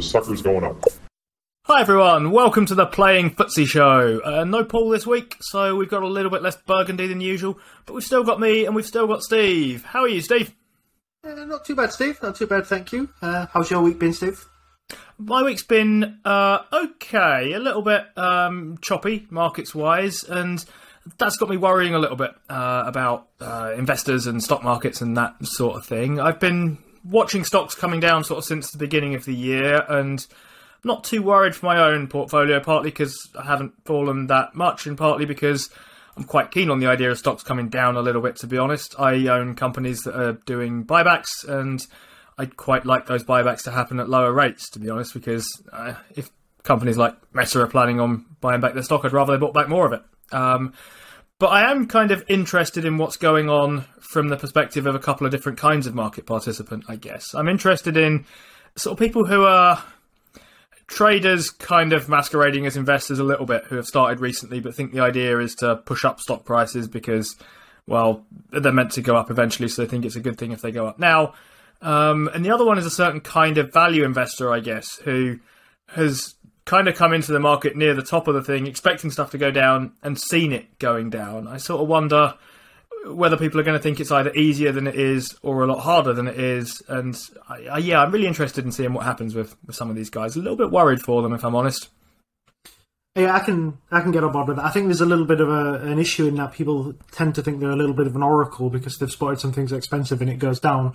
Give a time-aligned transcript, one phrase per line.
[0.00, 0.82] The sucker's going up.
[1.64, 4.22] Hi everyone, welcome to the Playing Footsie Show.
[4.24, 7.58] Uh, no Paul this week, so we've got a little bit less burgundy than usual,
[7.84, 9.84] but we've still got me and we've still got Steve.
[9.84, 10.54] How are you, Steve?
[11.22, 12.18] Uh, not too bad, Steve.
[12.22, 13.10] Not too bad, thank you.
[13.20, 14.42] Uh, how's your week been, Steve?
[15.18, 20.64] My week's been uh, okay, a little bit um, choppy markets wise, and
[21.18, 25.14] that's got me worrying a little bit uh, about uh, investors and stock markets and
[25.18, 26.18] that sort of thing.
[26.18, 30.26] I've been watching stocks coming down sort of since the beginning of the year, and
[30.84, 34.96] not too worried for my own portfolio, partly because I haven't fallen that much, and
[34.96, 35.70] partly because
[36.16, 38.58] I'm quite keen on the idea of stocks coming down a little bit, to be
[38.58, 38.94] honest.
[38.98, 41.86] I own companies that are doing buybacks, and
[42.38, 45.94] I'd quite like those buybacks to happen at lower rates, to be honest, because uh,
[46.16, 46.30] if
[46.62, 49.68] companies like Meta are planning on buying back their stock, I'd rather they bought back
[49.68, 50.02] more of it.
[50.32, 50.72] Um,
[51.40, 54.98] but I am kind of interested in what's going on from the perspective of a
[54.98, 57.34] couple of different kinds of market participant, I guess.
[57.34, 58.26] I'm interested in
[58.76, 59.82] sort of people who are
[60.86, 64.92] traders kind of masquerading as investors a little bit who have started recently but think
[64.92, 67.36] the idea is to push up stock prices because
[67.86, 70.60] well they're meant to go up eventually so they think it's a good thing if
[70.62, 71.32] they go up now
[71.80, 75.38] um, and the other one is a certain kind of value investor i guess who
[75.86, 76.34] has
[76.70, 79.38] kind of come into the market near the top of the thing expecting stuff to
[79.38, 82.34] go down and seen it going down i sort of wonder
[83.06, 85.80] whether people are going to think it's either easier than it is or a lot
[85.80, 86.82] harder than it is.
[86.88, 89.96] And I, I, yeah, I'm really interested in seeing what happens with, with some of
[89.96, 90.36] these guys.
[90.36, 91.88] A little bit worried for them, if I'm honest.
[93.16, 94.64] Yeah, I can I can get on board with that.
[94.64, 97.42] I think there's a little bit of a, an issue in that people tend to
[97.42, 100.30] think they're a little bit of an oracle because they've spotted some things expensive and
[100.30, 100.94] it goes down.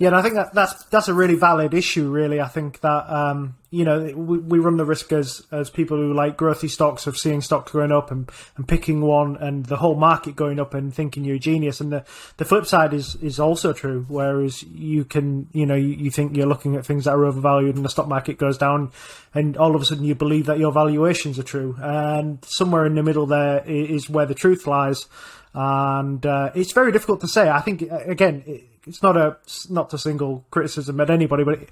[0.00, 2.08] Yeah, and I think that that's that's a really valid issue.
[2.08, 5.98] Really, I think that um, you know we, we run the risk as as people
[5.98, 9.76] who like growthy stocks of seeing stocks going up and, and picking one and the
[9.76, 11.82] whole market going up and thinking you're a genius.
[11.82, 12.06] And the,
[12.38, 14.06] the flip side is is also true.
[14.08, 17.76] Whereas you can you know you, you think you're looking at things that are overvalued
[17.76, 18.92] and the stock market goes down,
[19.34, 21.76] and all of a sudden you believe that your valuations are true.
[21.78, 25.04] And somewhere in the middle there is where the truth lies
[25.52, 27.50] and uh, it's very difficult to say.
[27.50, 29.36] I think again, it's not a
[29.70, 31.68] not a single criticism at anybody, but it,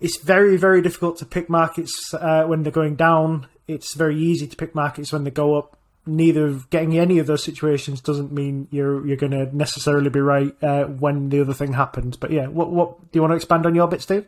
[0.00, 3.46] it's very very difficult to pick markets uh, when they're going down.
[3.66, 5.76] It's very easy to pick markets when they go up.
[6.06, 10.54] Neither getting any of those situations doesn't mean you're you're going to necessarily be right
[10.62, 12.16] uh, when the other thing happens.
[12.16, 14.26] But yeah, what what do you want to expand on your bit, Steve?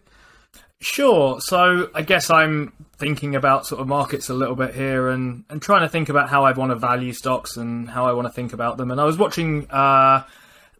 [0.83, 1.41] Sure.
[1.41, 5.61] So I guess I'm thinking about sort of markets a little bit here and, and
[5.61, 8.33] trying to think about how I want to value stocks and how I want to
[8.33, 8.91] think about them.
[8.91, 10.25] And I was watching uh,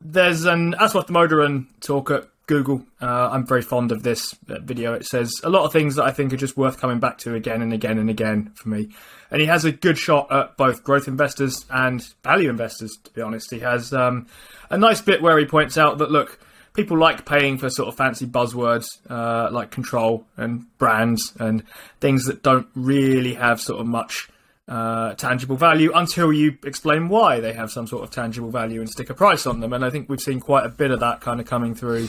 [0.01, 2.85] there's an Aswath Damodaran talk at Google.
[3.01, 4.95] Uh, I'm very fond of this video.
[4.95, 7.35] It says a lot of things that I think are just worth coming back to
[7.35, 8.89] again and again and again for me.
[9.31, 13.23] And he has a good shot at both growth investors and value investors, to be
[13.23, 13.53] honest.
[13.53, 14.27] He has um,
[14.69, 16.41] a nice bit where he points out that, look,
[16.73, 21.63] people like paying for sort of fancy buzzwords uh, like control and brands and
[22.01, 24.29] things that don't really have sort of much
[24.71, 28.89] uh, tangible value until you explain why they have some sort of tangible value and
[28.89, 29.73] stick a price on them.
[29.73, 32.09] And I think we've seen quite a bit of that kind of coming through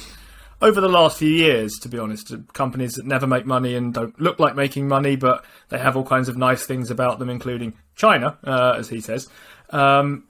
[0.62, 2.32] over the last few years, to be honest.
[2.54, 6.06] Companies that never make money and don't look like making money, but they have all
[6.06, 9.28] kinds of nice things about them, including China, uh, as he says.
[9.72, 10.26] Um,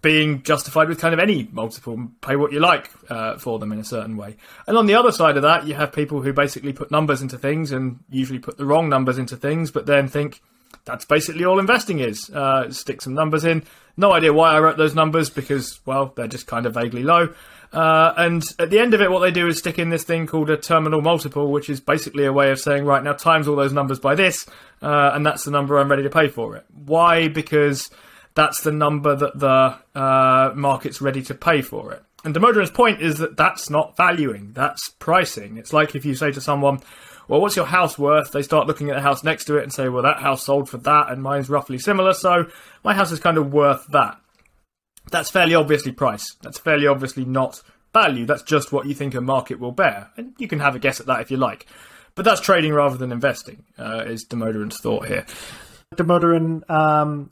[0.00, 3.80] being justified with kind of any multiple, pay what you like uh, for them in
[3.80, 4.36] a certain way.
[4.68, 7.36] And on the other side of that, you have people who basically put numbers into
[7.36, 10.40] things and usually put the wrong numbers into things, but then think,
[10.84, 12.30] that's basically all investing is.
[12.30, 13.62] Uh, stick some numbers in.
[13.96, 17.34] No idea why I wrote those numbers because, well, they're just kind of vaguely low.
[17.72, 20.26] Uh, and at the end of it, what they do is stick in this thing
[20.26, 23.56] called a terminal multiple, which is basically a way of saying, right now, times all
[23.56, 24.46] those numbers by this,
[24.80, 26.64] uh, and that's the number I'm ready to pay for it.
[26.86, 27.28] Why?
[27.28, 27.90] Because
[28.34, 32.02] that's the number that the uh, market's ready to pay for it.
[32.24, 35.56] And Damodaran's point is that that's not valuing, that's pricing.
[35.56, 36.80] It's like if you say to someone,
[37.28, 38.32] well, what's your house worth?
[38.32, 40.68] They start looking at the house next to it and say, well, that house sold
[40.68, 42.46] for that, and mine's roughly similar, so
[42.82, 44.18] my house is kind of worth that.
[45.10, 46.36] That's fairly obviously price.
[46.42, 48.26] That's fairly obviously not value.
[48.26, 50.10] That's just what you think a market will bear.
[50.16, 51.66] And you can have a guess at that if you like.
[52.14, 55.24] But that's trading rather than investing, uh, is Damodaran's thought here.
[55.94, 57.30] Damodaran um,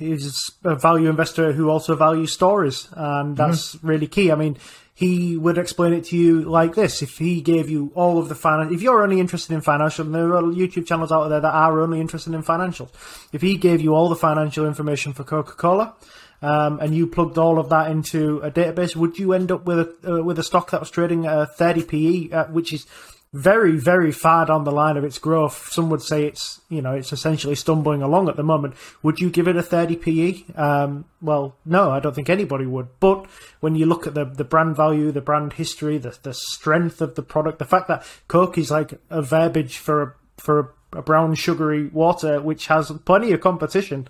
[0.00, 3.86] is a value investor who also values stories, and that's mm-hmm.
[3.86, 4.32] really key.
[4.32, 4.56] I mean,
[4.96, 7.02] he would explain it to you like this.
[7.02, 10.14] If he gave you all of the finance, if you're only interested in financial, and
[10.14, 12.90] there are YouTube channels out there that are only interested in financials.
[13.32, 15.94] If he gave you all the financial information for Coca-Cola,
[16.42, 19.78] um, and you plugged all of that into a database, would you end up with
[19.78, 22.86] a uh, with a stock that was trading at a 30 PE, uh, which is
[23.34, 25.68] very, very far down the line of its growth.
[25.72, 28.74] Some would say it's, you know, it's essentially stumbling along at the moment.
[29.02, 30.54] Would you give it a 30 PE?
[30.54, 32.86] Um, well, no, I don't think anybody would.
[33.00, 33.26] But
[33.58, 37.16] when you look at the, the brand value, the brand history, the, the strength of
[37.16, 41.34] the product, the fact that Coke is like a verbiage for a, for a, brown
[41.34, 44.06] sugary water, which has plenty of competition.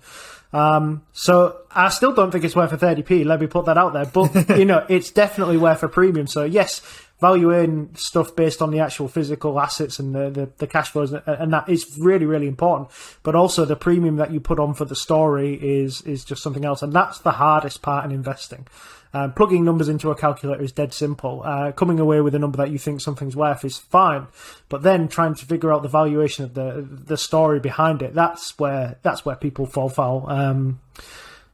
[0.53, 3.25] Um, so I still don't think it's worth a 30p.
[3.25, 4.05] Let me put that out there.
[4.05, 6.27] But, you know, it's definitely worth a premium.
[6.27, 6.81] So yes,
[7.25, 11.51] valuing stuff based on the actual physical assets and the, the, the, cash flows and
[11.51, 12.89] that is really really important.
[13.23, 16.65] But also the premium that you put on for the story is is just something
[16.65, 16.83] else.
[16.83, 18.67] And that's the hardest part in investing.
[19.15, 21.41] Um, plugging numbers into a calculator is dead simple.
[21.43, 24.27] Uh, coming away with a number that you think something's worth is fine.
[24.67, 28.59] But then trying to figure out the valuation of the the story behind it that's
[28.59, 30.29] where that's where people fall foul.
[30.29, 30.79] Um,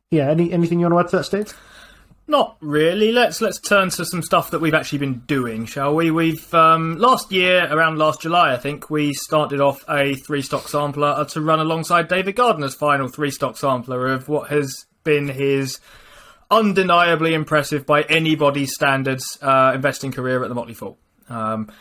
[0.09, 1.70] yeah any anything you want to add to that Steve
[2.27, 3.12] not really.
[3.12, 6.12] Let's let's turn to some stuff that we've actually been doing, shall we?
[6.12, 10.68] We've um, last year, around last July, I think, we started off a three stock
[10.68, 15.79] sampler to run alongside David Gardner's final three stock sampler of what has been his
[16.50, 20.97] undeniably impressive by anybody's standards uh, investing career at the Motley Fool.
[21.29, 21.71] Um,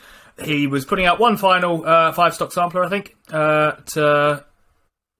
[0.42, 4.44] he was putting out one final uh, five stock sampler, I think, uh, to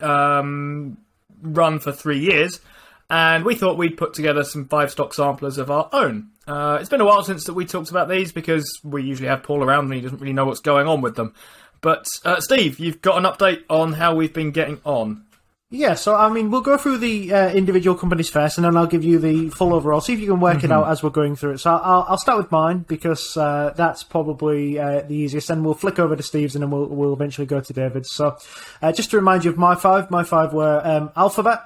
[0.00, 0.98] um,
[1.42, 2.60] run for three years
[3.10, 6.30] and we thought we'd put together some five stock samplers of our own.
[6.46, 9.42] Uh, it's been a while since that we talked about these because we usually have
[9.42, 11.34] Paul around and he doesn't really know what's going on with them.
[11.80, 15.24] But uh, Steve, you've got an update on how we've been getting on.
[15.72, 18.88] Yeah, so I mean, we'll go through the uh, individual companies first, and then I'll
[18.88, 20.00] give you the full overall.
[20.00, 20.66] See if you can work mm-hmm.
[20.66, 21.58] it out as we're going through it.
[21.58, 25.48] So I'll, I'll start with mine because uh, that's probably uh, the easiest.
[25.48, 28.10] And we'll flick over to Steve's, and then we'll we'll eventually go to David's.
[28.10, 28.36] So
[28.82, 31.60] uh, just to remind you of my five, my five were um, Alphabet,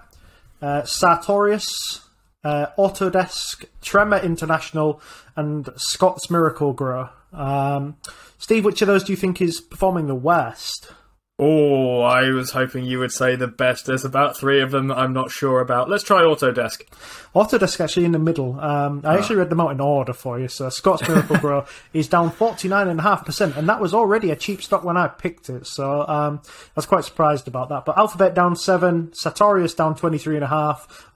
[0.85, 2.01] Sartorius,
[2.45, 5.01] uh, Autodesk, Tremor International,
[5.37, 7.09] and Scotts Miracle-Gro.
[7.33, 7.97] Um,
[8.39, 10.93] Steve, which of those do you think is performing the worst?
[11.37, 13.87] Oh, I was hoping you would say the best.
[13.87, 15.91] There's about three of them I'm not sure about.
[15.91, 16.87] Let's try Autodesk.
[17.35, 18.61] Autodesk actually in the middle.
[18.61, 20.47] Um, I actually read them out in order for you.
[20.47, 25.09] So Scotts Miracle-Gro is down 49.5%, and that was already a cheap stock when I
[25.09, 25.67] picked it.
[25.67, 27.85] So um, I was quite surprised about that.
[27.85, 30.47] But Alphabet down 7, Sartorius down 23.5,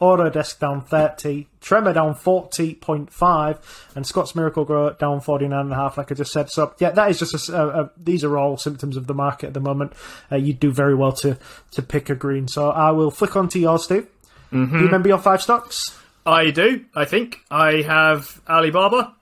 [0.00, 3.58] Autodesk down 30, Tremor down 40.5,
[3.96, 6.50] and Scotts Miracle Gro down 49.5, like I just said.
[6.50, 9.49] So, yeah, that is just a, a, a, these are all symptoms of the market
[9.49, 9.93] at the moment.
[10.31, 11.38] Uh, you do very well to,
[11.72, 12.49] to pick a green.
[12.49, 14.06] So I will flick on to yours, Steve.
[14.52, 14.72] Mm-hmm.
[14.72, 15.99] Do you remember your five stocks?
[16.25, 17.38] I do, I think.
[17.50, 19.14] I have Alibaba.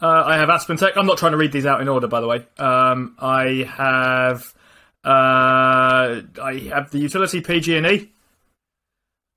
[0.00, 0.96] Uh, I have Aspen Tech.
[0.96, 2.46] I'm not trying to read these out in order, by the way.
[2.58, 4.54] Um, I have
[5.04, 8.10] uh, I have the utility PG&E.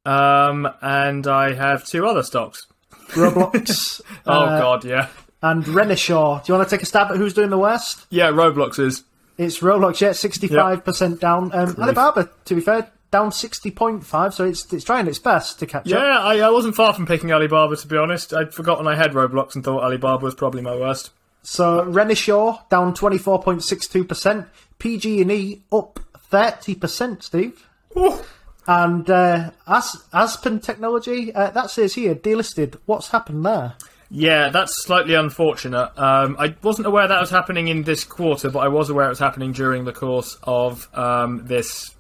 [0.07, 2.65] Um, and I have two other stocks.
[3.09, 4.01] Roblox.
[4.25, 5.09] oh uh, God, yeah.
[5.42, 6.44] And Renishaw.
[6.44, 8.06] Do you want to take a stab at who's doing the worst?
[8.09, 9.04] Yeah, Roblox is.
[9.38, 10.00] It's Roblox.
[10.00, 11.51] Yeah, sixty-five percent down.
[11.54, 14.33] Um, Alibaba, to be fair, down sixty point five.
[14.33, 16.04] So it's it's trying its best to catch yeah, up.
[16.04, 18.33] Yeah, I, I wasn't far from picking Alibaba to be honest.
[18.33, 21.12] I'd forgotten I had Roblox and thought Alibaba was probably my worst.
[21.44, 24.48] So Renishaw down twenty four point six two percent.
[24.79, 27.24] PG and E up thirty percent.
[27.24, 27.67] Steve.
[27.98, 28.20] Ooh.
[28.67, 32.75] And uh, As- Aspen Technology, uh, that says here, delisted.
[32.86, 33.75] What's happened there?
[34.09, 35.91] Yeah, that's slightly unfortunate.
[35.97, 39.09] Um, I wasn't aware that was happening in this quarter, but I was aware it
[39.09, 41.93] was happening during the course of um, this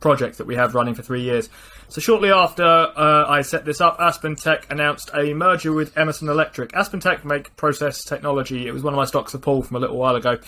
[0.00, 1.50] project that we have running for three years.
[1.88, 6.28] So shortly after uh, I set this up, Aspen Tech announced a merger with Emerson
[6.28, 6.74] Electric.
[6.74, 8.66] Aspen Tech make process technology.
[8.66, 10.38] It was one of my stocks of Paul from a little while ago.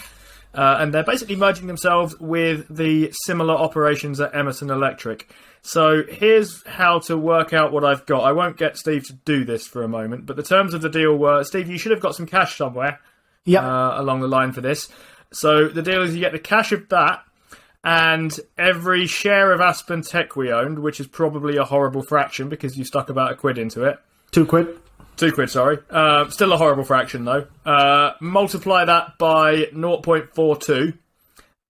[0.54, 5.30] Uh, and they're basically merging themselves with the similar operations at Emerson Electric.
[5.62, 8.24] So here's how to work out what I've got.
[8.24, 10.88] I won't get Steve to do this for a moment, but the terms of the
[10.88, 13.00] deal were Steve, you should have got some cash somewhere
[13.44, 13.62] yep.
[13.62, 14.88] uh, along the line for this.
[15.32, 17.24] So the deal is you get the cash of that
[17.84, 22.76] and every share of Aspen Tech we owned, which is probably a horrible fraction because
[22.76, 23.98] you stuck about a quid into it.
[24.30, 24.78] Two quid.
[25.16, 25.78] Two quid, sorry.
[25.90, 27.46] Uh, still a horrible fraction, though.
[27.66, 30.96] Uh, multiply that by 0.42,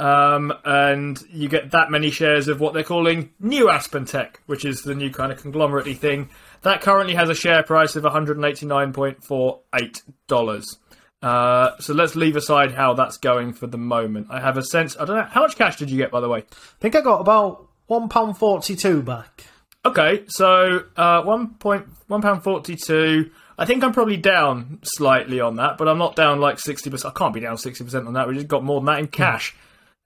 [0.02, 4.64] um, and you get that many shares of what they're calling New Aspen Tech, which
[4.64, 6.28] is the new kind of conglomerate thing.
[6.62, 10.76] That currently has a share price of $189.48.
[11.22, 14.26] Uh, so let's leave aside how that's going for the moment.
[14.28, 14.96] I have a sense.
[14.98, 15.22] I don't know.
[15.22, 16.40] How much cash did you get, by the way?
[16.40, 16.44] I
[16.80, 19.44] think I got about £1.42 back.
[19.84, 23.32] Okay, so uh, one point one pound forty two.
[23.58, 27.04] I think I'm probably down slightly on that, but I'm not down like 60%.
[27.04, 28.28] I can't be down 60% on that.
[28.28, 29.54] We just got more than that in cash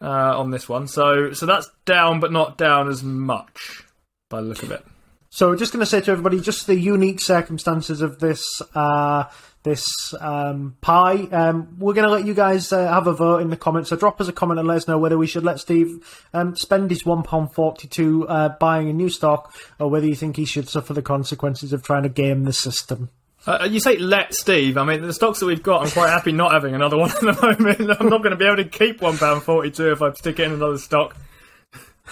[0.01, 0.87] uh, on this one.
[0.89, 3.85] So so that's down, but not down as much
[4.29, 4.85] by the look of it.
[5.31, 9.25] So just going to say to everybody, just the unique circumstances of this uh,
[9.65, 11.29] this um, pie.
[11.31, 13.91] Um, we're going to let you guys uh, have a vote in the comments.
[13.91, 16.57] So drop us a comment and let us know whether we should let Steve um,
[16.57, 20.37] spend his one pound forty two uh, buying a new stock, or whether you think
[20.37, 23.11] he should suffer the consequences of trying to game the system.
[23.47, 24.77] Uh, you say let Steve.
[24.77, 27.21] I mean, the stocks that we've got, I'm quite happy not having another one at
[27.21, 27.97] the moment.
[28.01, 30.41] I'm not going to be able to keep one pound forty two if I stick
[30.41, 31.17] it in another stock.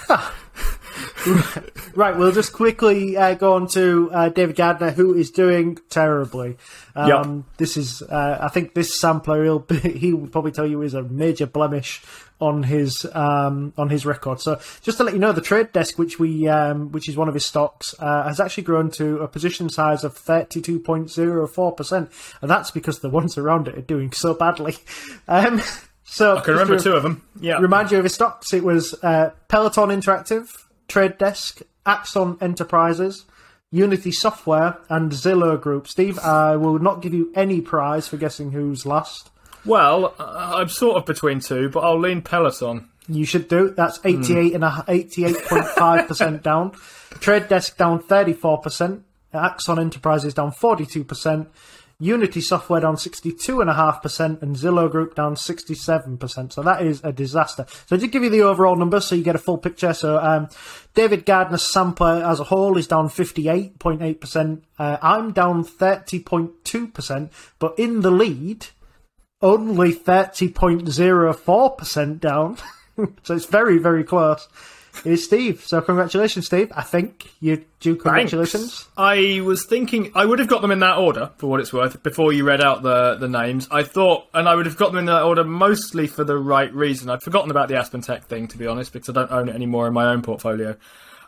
[1.95, 6.57] right, we'll just quickly uh, go on to uh, David Gardner, who is doing terribly.
[6.95, 7.45] Um, Yep.
[7.59, 10.95] This is, uh, I think, this sampler he'll be, he will probably tell you is
[10.95, 12.03] a major blemish
[12.45, 14.41] on his um, on his record.
[14.41, 17.29] So, just to let you know, the trade desk, which we um, which is one
[17.29, 21.11] of his stocks, uh, has actually grown to a position size of thirty two point
[21.11, 22.11] zero four percent,
[22.43, 24.77] and that's because the ones around it are doing so badly.
[25.27, 25.63] Um,
[26.05, 27.27] so, I can remember two of them.
[27.41, 27.59] Yeah.
[27.59, 28.53] Remind you of his stocks.
[28.53, 30.51] It was uh, Peloton Interactive,
[30.87, 33.25] Trade Desk, Axon Enterprises,
[33.71, 35.89] Unity Software, and Zillow Group.
[35.89, 39.31] Steve, I will not give you any prize for guessing who's last.
[39.65, 42.89] Well, uh, I'm sort of between two, but I'll lean Peloton.
[43.09, 43.71] You should do.
[43.71, 46.73] That's eighty-eight and eighty-eight point five percent down.
[47.21, 49.03] Trade Desk down 34%.
[49.33, 51.47] Axon Enterprises down 42%.
[52.01, 56.53] Unity Software down 62.5% and Zillow Group down 67%.
[56.53, 57.67] So that is a disaster.
[57.87, 59.95] So I did give you the overall numbers so you get a full picture.
[59.95, 60.49] So um,
[60.95, 64.63] David Gardner's sampler as a whole is down 58.8%.
[64.79, 68.67] Uh, I'm down 30.2%, but in the lead,
[69.43, 72.57] only 30.04% down.
[73.23, 74.47] so it's very, very close.
[75.05, 75.65] Is Steve.
[75.67, 76.71] So congratulations, Steve.
[76.75, 78.87] I think you do congratulations.
[78.97, 82.01] I was thinking I would have got them in that order for what it's worth
[82.03, 83.67] before you read out the the names.
[83.71, 86.73] I thought, and I would have got them in that order mostly for the right
[86.73, 87.11] reason.
[87.11, 89.57] I'd forgotten about the Aspen Tech thing to be honest because I don't own it
[89.57, 90.77] anymore in my own portfolio.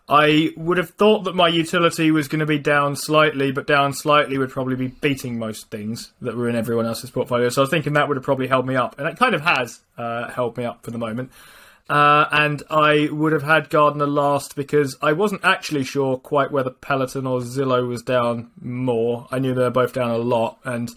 [0.08, 3.92] I would have thought that my utility was going to be down slightly, but down
[3.92, 7.48] slightly would probably be beating most things that were in everyone else's portfolio.
[7.48, 9.40] So I was thinking that would have probably held me up, and it kind of
[9.40, 11.32] has uh, held me up for the moment.
[11.88, 16.70] Uh, and I would have had Gardner last because I wasn't actually sure quite whether
[16.70, 19.26] Peloton or Zillow was down more.
[19.30, 20.88] I knew they were both down a lot, and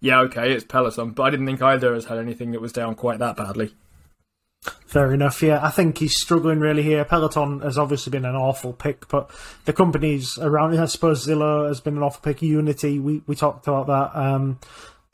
[0.00, 2.94] yeah, okay, it's Peloton, but I didn't think either has had anything that was down
[2.96, 3.74] quite that badly.
[4.86, 5.42] Fair enough.
[5.42, 7.04] Yeah, I think he's struggling really here.
[7.04, 9.30] Peloton has obviously been an awful pick, but
[9.64, 12.40] the companies around, it, I suppose Zillow has been an awful pick.
[12.40, 14.18] Unity, we we talked about that.
[14.18, 14.58] Um,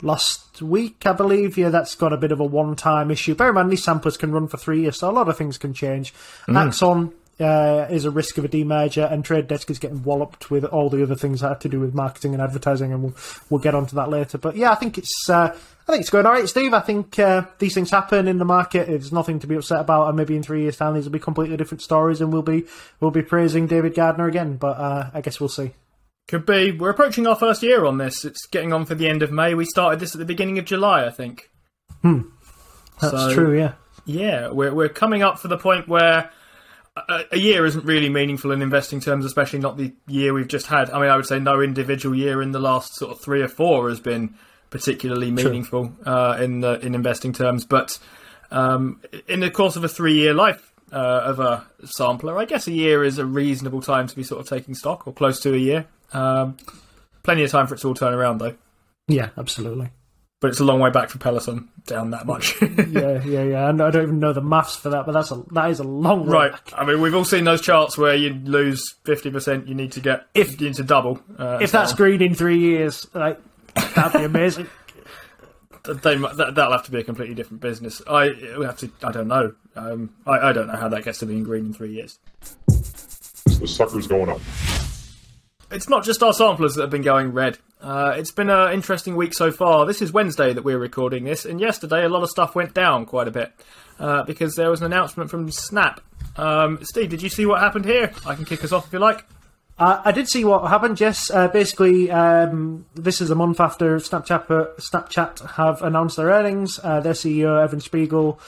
[0.02, 1.56] last week, I believe.
[1.58, 3.34] Yeah, that's got a bit of a one-time issue.
[3.34, 5.58] Bear in mind, these samplers can run for three years, so a lot of things
[5.58, 6.14] can change.
[6.48, 10.64] Axon uh, is a risk of a demerger, and Trade Desk is getting walloped with
[10.64, 13.14] all the other things that have to do with marketing and advertising, and we'll
[13.50, 14.38] we'll get onto that later.
[14.38, 16.72] But yeah, I think it's uh, I think it's going all right, Steve.
[16.74, 18.86] I think uh, these things happen in the market.
[18.86, 21.18] There's nothing to be upset about, and maybe in three years' time, these will be
[21.18, 22.64] completely different stories, and we'll be
[23.00, 24.56] we'll be praising David Gardner again.
[24.56, 25.72] But uh, I guess we'll see.
[26.28, 26.70] Could be.
[26.70, 28.24] We're approaching our first year on this.
[28.24, 29.54] It's getting on for the end of May.
[29.54, 31.50] We started this at the beginning of July, I think.
[32.04, 33.58] That's So- true.
[33.58, 33.72] Yeah.
[34.04, 36.30] Yeah, we're we're coming up for the point where
[36.96, 40.66] a, a year isn't really meaningful in investing terms, especially not the year we've just
[40.66, 40.90] had.
[40.90, 43.48] I mean, I would say no individual year in the last sort of three or
[43.48, 44.34] four has been
[44.70, 47.98] particularly meaningful uh, in the in investing terms, but
[48.50, 52.72] um, in the course of a three-year life uh, of a sampler, I guess a
[52.72, 55.58] year is a reasonable time to be sort of taking stock, or close to a
[55.58, 55.86] year.
[56.12, 56.56] Um,
[57.22, 58.54] plenty of time for it to all turn around, though.
[59.08, 59.30] Yeah.
[59.36, 59.90] Absolutely.
[60.42, 62.60] But it's a long way back for Peloton down that much.
[62.62, 63.22] yeah.
[63.24, 63.44] Yeah.
[63.44, 63.68] Yeah.
[63.70, 65.84] And I don't even know the maths for that, but that's a that is a
[65.84, 66.52] long way Right.
[66.52, 66.72] back.
[66.76, 69.68] I mean, we've all seen those charts where you lose fifty percent.
[69.68, 71.20] You need to get If- you need to double.
[71.38, 73.38] Uh, If so that's green in three years, like
[73.94, 74.66] that'd be amazing.
[75.84, 78.02] they, that, that'll have to be a completely different business.
[78.08, 78.90] I we have to.
[79.04, 79.54] I don't know.
[79.76, 82.18] Um, I, I don't know how that gets to being green in three years.
[82.66, 84.40] The sucker's going up.
[85.70, 87.58] It's not just our samplers that have been going red.
[87.82, 89.84] Uh, it's been an interesting week so far.
[89.86, 93.06] This is Wednesday that we're recording this, and yesterday a lot of stuff went down
[93.06, 93.52] quite a bit
[93.98, 96.00] uh, because there was an announcement from Snap.
[96.36, 98.12] Um, Steve, did you see what happened here?
[98.24, 99.24] I can kick us off if you like.
[99.78, 101.00] Uh, I did see what happened.
[101.00, 106.28] Yes, uh, basically, um, this is a month after Snapchat uh, Snapchat have announced their
[106.28, 106.78] earnings.
[106.84, 108.38] Uh, their CEO Evan Spiegel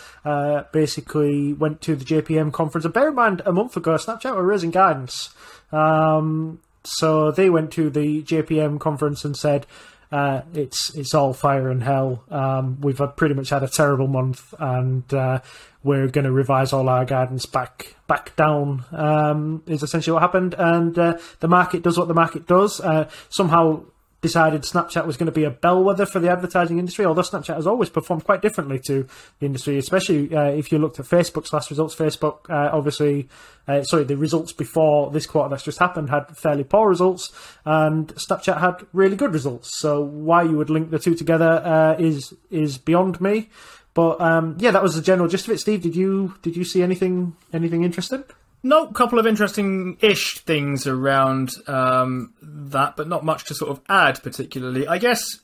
[0.73, 2.85] basically went to the JPM conference.
[2.85, 5.35] And bear in mind, a month ago, Snapchat were raising guidance.
[5.73, 9.67] Um, so they went to the JPM conference and said.
[10.13, 12.23] Uh, it's it's all fire and hell.
[12.31, 15.41] Um, we've had pretty much had a terrible month, and uh,
[15.83, 18.85] we're going to revise all our guidance back back down.
[18.93, 22.81] Um, is essentially what happened, and uh, the market does what the market does.
[22.81, 23.83] Uh, somehow
[24.25, 27.67] decided Snapchat was going to be a bellwether for the advertising industry, although Snapchat has
[27.67, 29.07] always performed quite differently to
[29.39, 31.95] the industry, especially uh, if you looked at Facebook's last results.
[31.95, 33.29] Facebook, uh, obviously,
[33.69, 37.31] uh, sorry, the results before this quarter that's just happened had fairly poor results,
[37.67, 39.79] and Snapchat had really good results.
[39.79, 43.51] So why you would link the two together uh, is is beyond me.
[43.93, 45.59] But um, yeah, that was the general gist of it.
[45.59, 48.25] Steve, did you did you see anything anything interesting?
[48.65, 54.23] No, couple of interesting-ish things around um, that, but not much to sort of add
[54.23, 54.89] particularly.
[54.89, 55.39] I guess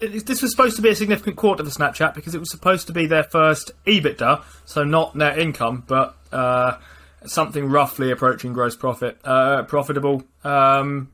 [0.00, 2.86] it, this was supposed to be a significant quarter for Snapchat because it was supposed
[2.86, 6.78] to be their first EBITDA, so not net income, but uh,
[7.26, 11.12] something roughly approaching gross profit, uh, profitable um,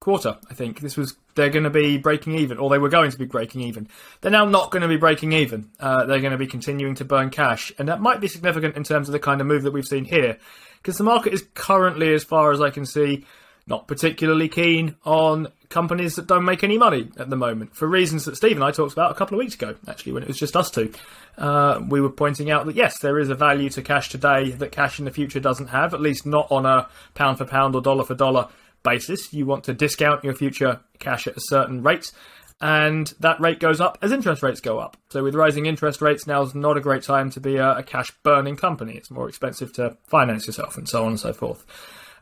[0.00, 0.36] quarter.
[0.50, 3.18] I think this was they're going to be breaking even, or they were going to
[3.18, 3.88] be breaking even.
[4.22, 5.70] They're now not going to be breaking even.
[5.78, 8.82] Uh, they're going to be continuing to burn cash, and that might be significant in
[8.82, 10.38] terms of the kind of move that we've seen here
[10.86, 13.26] because the market is currently, as far as I can see,
[13.66, 18.24] not particularly keen on companies that don't make any money at the moment for reasons
[18.26, 20.38] that Steve and I talked about a couple of weeks ago, actually, when it was
[20.38, 20.92] just us two.
[21.36, 24.70] Uh, we were pointing out that yes, there is a value to cash today that
[24.70, 27.82] cash in the future doesn't have, at least not on a pound for pound or
[27.82, 28.46] dollar for dollar
[28.84, 29.32] basis.
[29.32, 32.12] You want to discount your future cash at a certain rate
[32.60, 34.96] and that rate goes up as interest rates go up.
[35.10, 37.82] So with rising interest rates, now is not a great time to be a, a
[37.82, 38.94] cash burning company.
[38.94, 41.66] It's more expensive to finance yourself, and so on and so forth.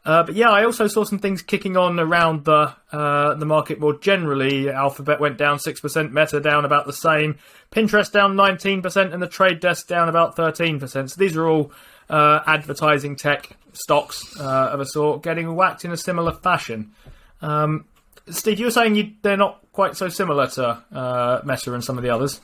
[0.04, 3.80] Uh, but yeah, I also saw some things kicking on around the uh, the market
[3.80, 4.68] more generally.
[4.68, 7.38] Alphabet went down six percent, Meta down about the same,
[7.70, 11.10] Pinterest down nineteen percent, and the Trade Desk down about thirteen percent.
[11.10, 11.72] So these are all
[12.10, 16.92] uh, advertising tech stocks uh, of a sort getting whacked in a similar fashion.
[17.40, 17.86] Um,
[18.28, 21.98] Steve, you were saying you, they're not quite so similar to uh, Meta and some
[21.98, 22.40] of the others.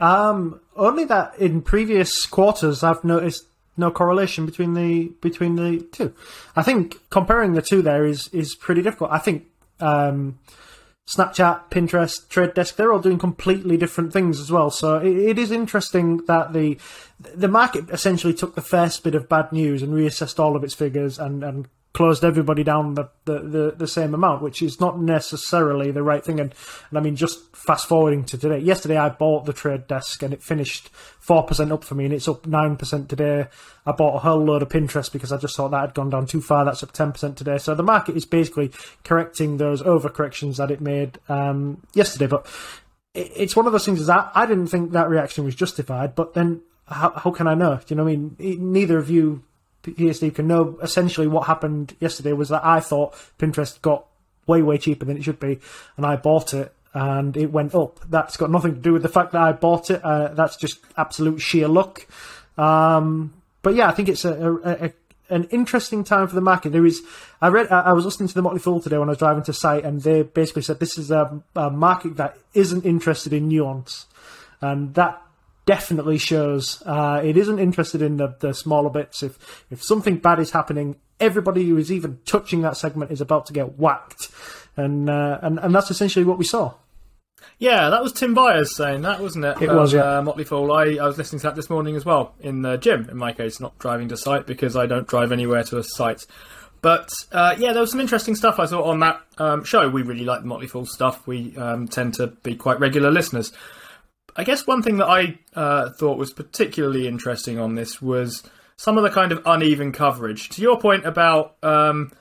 [0.00, 3.46] Um, only that in previous quarters I've noticed
[3.78, 6.14] no correlation between the between the two.
[6.54, 9.10] I think comparing the two there is is pretty difficult.
[9.10, 9.46] I think
[9.80, 10.38] um,
[11.06, 14.70] Snapchat, Pinterest, Trade Desk, they're all doing completely different things as well.
[14.70, 16.78] So it, it is interesting that the
[17.20, 20.74] the market essentially took the first bit of bad news and reassessed all of its
[20.74, 25.00] figures and, and closed everybody down the, the, the, the, same amount, which is not
[25.00, 26.38] necessarily the right thing.
[26.38, 26.52] And,
[26.90, 28.58] and I mean, just fast forwarding to today.
[28.58, 30.90] Yesterday, I bought the trade desk and it finished
[31.26, 33.46] 4% up for me, and it's up 9% today.
[33.86, 36.26] I bought a whole load of Pinterest because I just thought that had gone down
[36.26, 36.66] too far.
[36.66, 37.56] That's up 10% today.
[37.56, 42.26] So the market is basically correcting those overcorrections that it made um, yesterday.
[42.26, 42.46] But
[43.14, 46.60] it's one of those things that I didn't think that reaction was justified, but then
[46.88, 47.76] how, how can I know?
[47.76, 48.72] Do you know what I mean?
[48.72, 49.44] Neither of you
[49.96, 54.06] here, can know essentially what happened yesterday was that I thought Pinterest got
[54.46, 55.58] way, way cheaper than it should be,
[55.96, 58.00] and I bought it and it went up.
[58.08, 60.02] That's got nothing to do with the fact that I bought it.
[60.02, 62.06] Uh, that's just absolute sheer luck.
[62.56, 64.92] Um, but yeah, I think it's a, a, a,
[65.28, 66.70] an interesting time for the market.
[66.70, 67.02] There is,
[67.42, 69.52] I read, I was listening to the Motley Fool today when I was driving to
[69.52, 74.06] site, and they basically said this is a, a market that isn't interested in nuance,
[74.62, 75.20] and that
[75.66, 79.22] definitely shows uh, it isn't interested in the, the smaller bits.
[79.22, 83.46] If if something bad is happening, everybody who is even touching that segment is about
[83.46, 84.30] to get whacked,
[84.76, 86.74] and uh, and and that's essentially what we saw.
[87.58, 89.62] Yeah, that was Tim Beyers saying that, wasn't it?
[89.62, 90.18] It was, yeah.
[90.18, 90.72] Uh, Motley Fool.
[90.72, 93.08] I, I was listening to that this morning as well in the gym.
[93.08, 96.26] In my case, not driving to site because I don't drive anywhere to a site.
[96.82, 99.88] But uh, yeah, there was some interesting stuff I saw on that um, show.
[99.88, 101.26] We really like the Motley Fool stuff.
[101.26, 103.52] We um, tend to be quite regular listeners.
[104.36, 108.42] I guess one thing that I uh, thought was particularly interesting on this was
[108.76, 110.50] some of the kind of uneven coverage.
[110.50, 112.12] To your point about um,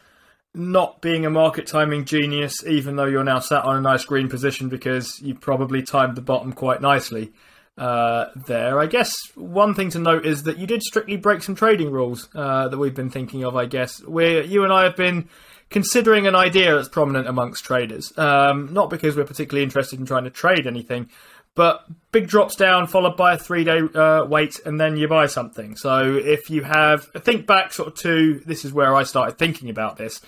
[0.53, 4.29] not being a market timing genius, even though you're now sat on a nice green
[4.29, 7.33] position because you probably timed the bottom quite nicely
[7.77, 8.79] uh, there.
[8.79, 12.29] I guess one thing to note is that you did strictly break some trading rules
[12.33, 13.57] uh, that we've been thinking of.
[13.57, 15.27] I guess where you and I have been
[15.69, 18.17] considering an idea that's prominent amongst traders.
[18.17, 21.09] Um, not because we're particularly interested in trying to trade anything,
[21.55, 25.25] but big drops down, followed by a three day uh, wait, and then you buy
[25.27, 25.75] something.
[25.77, 29.69] So if you have, think back sort of to this is where I started thinking
[29.69, 30.19] about this.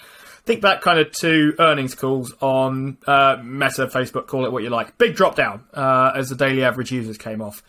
[0.46, 4.70] Think back kind of to earnings calls on uh, Meta, Facebook, call it what you
[4.70, 4.98] like.
[4.98, 7.62] Big drop down uh, as the daily average users came off.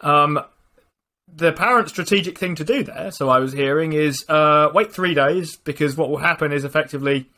[0.00, 0.40] Um,
[1.32, 5.14] the apparent strategic thing to do there, so I was hearing, is uh, wait three
[5.14, 7.30] days because what will happen is effectively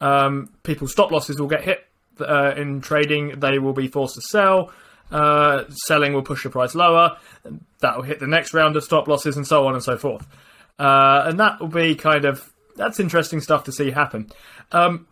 [0.00, 1.84] um, people's stop losses will get hit
[2.20, 3.40] uh, in trading.
[3.40, 4.70] They will be forced to sell
[5.10, 7.16] uh, selling will push the price lower.
[7.80, 10.26] That will hit the next round of stop losses, and so on and so forth.
[10.78, 14.30] Uh, and that will be kind of that's interesting stuff to see happen.
[14.72, 15.06] Um,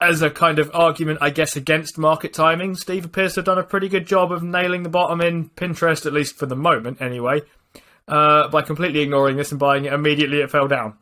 [0.00, 3.58] as a kind of argument, I guess, against market timing, Steve appears to have done
[3.58, 7.00] a pretty good job of nailing the bottom in Pinterest, at least for the moment,
[7.00, 7.42] anyway,
[8.08, 10.40] uh, by completely ignoring this and buying it immediately.
[10.40, 10.98] It fell down.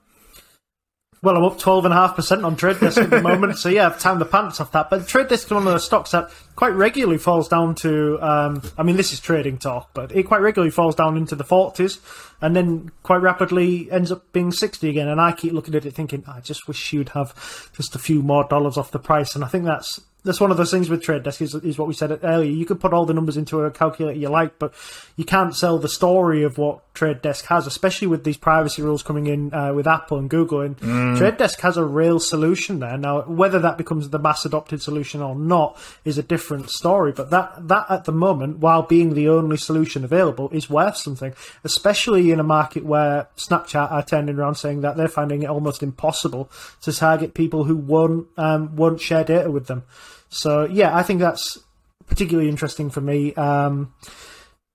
[1.23, 4.25] Well, I'm up 12.5% on Trade Desk at the moment, so yeah, I've timed the
[4.25, 4.89] pants off that.
[4.89, 8.63] But Trade Desk is one of those stocks that quite regularly falls down to, um,
[8.79, 11.99] I mean, this is trading talk, but it quite regularly falls down into the 40s
[12.41, 15.09] and then quite rapidly ends up being 60 again.
[15.09, 17.35] And I keep looking at it thinking, I just wish you'd have
[17.77, 19.35] just a few more dollars off the price.
[19.35, 21.89] And I think that's that's one of those things with Trade Desk is, is what
[21.89, 22.51] we said earlier.
[22.51, 24.75] You can put all the numbers into a calculator you like, but
[25.17, 29.03] you can't sell the story of what Trade Desk has, especially with these privacy rules
[29.03, 30.61] coming in uh, with Apple and Google.
[30.61, 31.17] And mm.
[31.17, 32.99] Trade Desk has a real solution there.
[32.99, 37.13] Now, whether that becomes the mass adopted solution or not is a different story.
[37.13, 41.33] But that that at the moment, while being the only solution available, is worth something,
[41.65, 45.83] especially in a market where Snapchat are turning around saying that they're finding it almost
[45.83, 46.51] impossible
[46.83, 49.85] to target people who won't um, won't share data with them.
[50.31, 51.59] So yeah, I think that's
[52.07, 53.35] particularly interesting for me.
[53.35, 53.95] Um,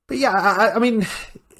[0.07, 1.07] but yeah, I, I, mean,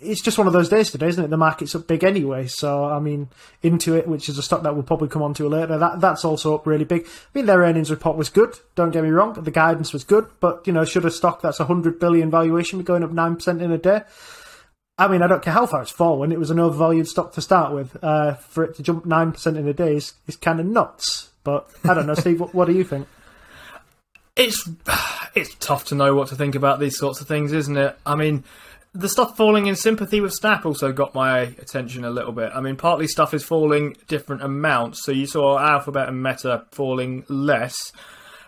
[0.01, 1.29] it's just one of those days today, isn't it?
[1.29, 2.47] The market's up big anyway.
[2.47, 3.29] So I mean,
[3.63, 6.55] Intuit, which is a stock that we'll probably come on to later, that that's also
[6.55, 7.05] up really big.
[7.05, 8.53] I mean, their earnings report was good.
[8.75, 10.27] Don't get me wrong, the guidance was good.
[10.39, 13.35] But you know, should a stock that's a hundred billion valuation be going up nine
[13.35, 14.01] percent in a day?
[14.97, 16.31] I mean, I don't care how far it's fallen.
[16.31, 18.01] It was an overvalued stock to start with.
[18.01, 21.31] Uh, for it to jump nine percent in a day is, is kind of nuts.
[21.43, 22.39] But I don't know, Steve.
[22.39, 23.07] what, what do you think?
[24.35, 24.69] It's
[25.35, 27.97] it's tough to know what to think about these sorts of things, isn't it?
[28.05, 28.43] I mean,
[28.93, 32.51] the stuff falling in sympathy with Snap also got my attention a little bit.
[32.55, 35.03] I mean, partly stuff is falling different amounts.
[35.03, 37.75] So you saw Alphabet and Meta falling less.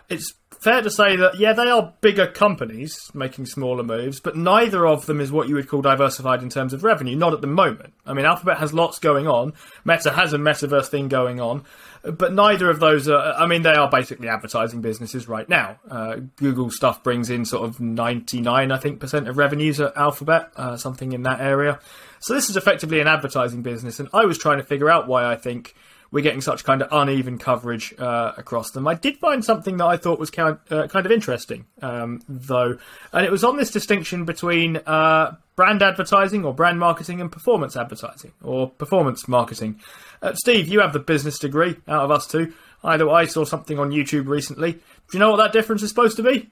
[0.09, 4.85] It's fair to say that yeah, they are bigger companies making smaller moves, but neither
[4.85, 7.15] of them is what you would call diversified in terms of revenue.
[7.15, 7.93] Not at the moment.
[8.05, 9.53] I mean, Alphabet has lots going on.
[9.85, 11.63] Meta has a metaverse thing going on,
[12.03, 13.33] but neither of those are.
[13.33, 15.79] I mean, they are basically advertising businesses right now.
[15.89, 19.95] Uh, Google stuff brings in sort of ninety nine, I think, percent of revenues at
[19.95, 21.79] Alphabet, uh, something in that area.
[22.19, 25.31] So this is effectively an advertising business, and I was trying to figure out why
[25.31, 25.75] I think
[26.17, 28.87] we're getting such kind of uneven coverage uh, across them.
[28.87, 32.79] I did find something that I thought was kind uh, kind of interesting, um, though,
[33.13, 37.77] and it was on this distinction between uh, brand advertising or brand marketing and performance
[37.77, 39.79] advertising or performance marketing.
[40.19, 42.51] Uh, Steve, you have the business degree out of us two.
[42.83, 44.71] Either I saw something on YouTube recently.
[44.71, 44.79] Do
[45.13, 46.49] you know what that difference is supposed to be?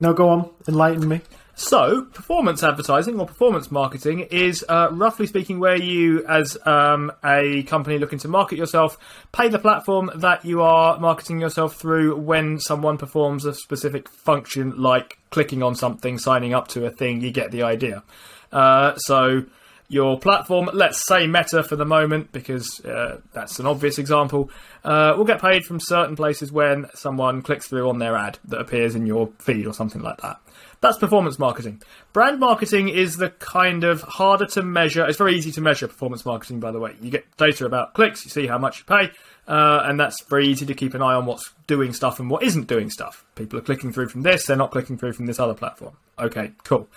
[0.00, 1.20] No, go on, enlighten me.
[1.60, 7.64] So, performance advertising or performance marketing is, uh, roughly speaking, where you, as um, a
[7.64, 8.96] company looking to market yourself,
[9.30, 14.72] pay the platform that you are marketing yourself through when someone performs a specific function,
[14.80, 17.20] like clicking on something, signing up to a thing.
[17.20, 18.04] You get the idea.
[18.50, 19.44] Uh, so,
[19.86, 24.50] your platform, let's say Meta for the moment, because uh, that's an obvious example,
[24.82, 28.60] uh, will get paid from certain places when someone clicks through on their ad that
[28.62, 30.40] appears in your feed or something like that.
[30.80, 31.82] That's performance marketing.
[32.14, 35.06] Brand marketing is the kind of harder to measure.
[35.06, 36.96] It's very easy to measure performance marketing, by the way.
[37.02, 39.10] You get data about clicks, you see how much you pay,
[39.46, 42.42] uh, and that's very easy to keep an eye on what's doing stuff and what
[42.42, 43.26] isn't doing stuff.
[43.34, 45.94] People are clicking through from this, they're not clicking through from this other platform.
[46.18, 46.88] Okay, cool.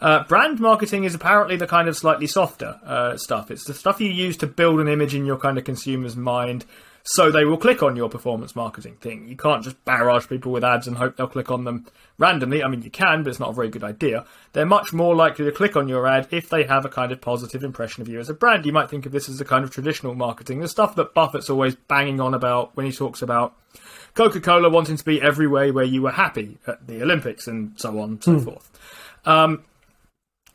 [0.00, 3.50] Uh, brand marketing is apparently the kind of slightly softer uh, stuff.
[3.52, 6.64] It's the stuff you use to build an image in your kind of consumer's mind
[7.12, 9.28] so they will click on your performance marketing thing.
[9.28, 11.86] You can't just barrage people with ads and hope they'll click on them
[12.18, 12.62] randomly.
[12.62, 14.26] I mean, you can, but it's not a very good idea.
[14.52, 17.22] They're much more likely to click on your ad if they have a kind of
[17.22, 18.66] positive impression of you as a brand.
[18.66, 21.48] You might think of this as a kind of traditional marketing, the stuff that Buffett's
[21.48, 23.56] always banging on about when he talks about
[24.14, 27.98] Coca Cola wanting to be everywhere where you were happy at the Olympics and so
[28.00, 28.44] on and so mm.
[28.44, 28.70] forth.
[29.24, 29.64] Um,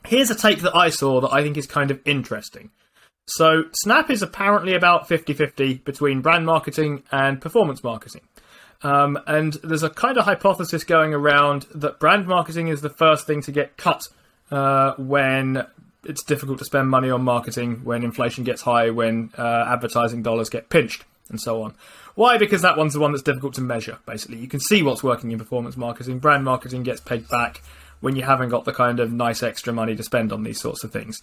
[0.06, 2.70] here's a take that I saw that I think is kind of interesting.
[3.26, 8.22] So, Snap is apparently about 50 50 between brand marketing and performance marketing.
[8.82, 13.26] Um, and there's a kind of hypothesis going around that brand marketing is the first
[13.26, 14.02] thing to get cut
[14.50, 15.66] uh, when
[16.04, 20.50] it's difficult to spend money on marketing, when inflation gets high, when uh, advertising dollars
[20.50, 21.74] get pinched, and so on.
[22.14, 22.36] Why?
[22.36, 24.38] Because that one's the one that's difficult to measure, basically.
[24.38, 26.18] You can see what's working in performance marketing.
[26.18, 27.62] Brand marketing gets pegged back
[28.00, 30.84] when you haven't got the kind of nice extra money to spend on these sorts
[30.84, 31.22] of things.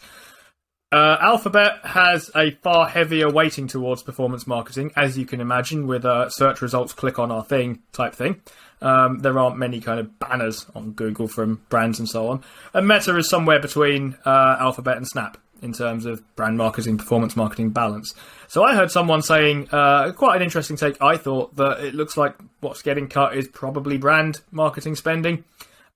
[0.92, 6.04] Uh, Alphabet has a far heavier weighting towards performance marketing, as you can imagine, with
[6.04, 8.42] uh, search results click on our thing type thing.
[8.82, 12.44] Um, there aren't many kind of banners on Google from brands and so on.
[12.74, 17.38] And Meta is somewhere between uh, Alphabet and Snap in terms of brand marketing, performance
[17.38, 18.14] marketing balance.
[18.50, 22.18] So I heard someone saying, uh, quite an interesting take, I thought, that it looks
[22.18, 25.46] like what's getting cut is probably brand marketing spending.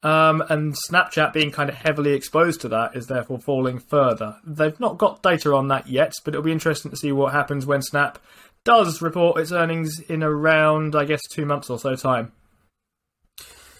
[0.06, 4.38] Um, and Snapchat being kind of heavily exposed to that is therefore falling further.
[4.46, 7.66] They've not got data on that yet, but it'll be interesting to see what happens
[7.66, 8.20] when Snap
[8.64, 12.34] does report its earnings in around, I guess, two months or so time.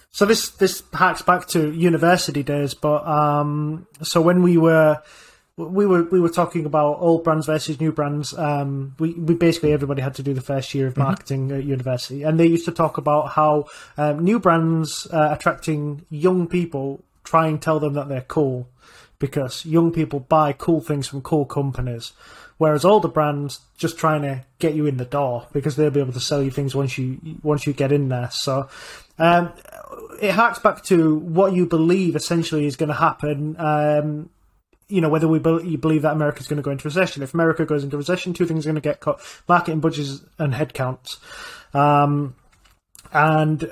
[0.10, 5.04] So this this harks back to university days, but um, so when we were
[5.58, 8.38] we were we were talking about old brands versus new brands.
[8.38, 12.24] Um, we, we basically everybody had to do the first year of marketing at university,
[12.24, 13.66] and they used to talk about how
[13.98, 18.68] um, new brands uh, attracting young people try and tell them that they're cool
[19.18, 22.12] because young people buy cool things from cool companies,
[22.58, 26.12] whereas older brands just trying to get you in the door because they'll be able
[26.12, 28.30] to sell you things once you once you get in there.
[28.32, 28.68] So.
[29.18, 29.54] Um,
[30.22, 34.30] it harks back to what you believe essentially is going to happen um,
[34.88, 37.24] you know whether we be- you believe that America's going to go into recession.
[37.24, 40.54] If America goes into recession, two things are going to get cut: marketing budgets and
[40.54, 41.18] headcounts.
[41.74, 42.36] Um,
[43.12, 43.70] and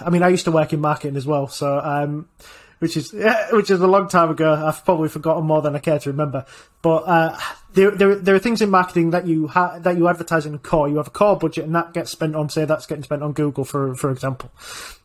[0.00, 2.28] I mean, I used to work in marketing as well, so um,
[2.78, 3.12] which is
[3.52, 4.52] which is a long time ago.
[4.52, 6.44] I've probably forgotten more than I care to remember.
[6.82, 7.38] But uh,
[7.72, 10.58] there, there, there are things in marketing that you ha- that you advertise in a
[10.58, 10.88] core.
[10.88, 13.32] You have a core budget, and that gets spent on, say, that's getting spent on
[13.32, 14.50] Google, for for example.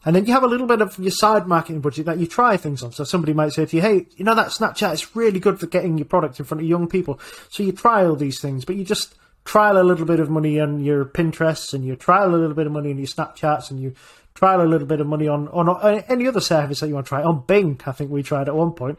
[0.06, 2.58] And then you have a little bit of your side marketing budget that you try
[2.58, 2.92] things on.
[2.92, 5.68] So somebody might say to you, "Hey, you know that Snapchat is really good for
[5.68, 8.84] getting your product in front of young people." So you trial these things, but you
[8.84, 12.56] just trial a little bit of money on your Pinterests, and you trial a little
[12.56, 13.94] bit of money on your Snapchats, and you
[14.42, 17.10] trial a little bit of money on, on any other service that you want to
[17.10, 17.22] try.
[17.22, 18.98] On Bing, I think we tried at one point.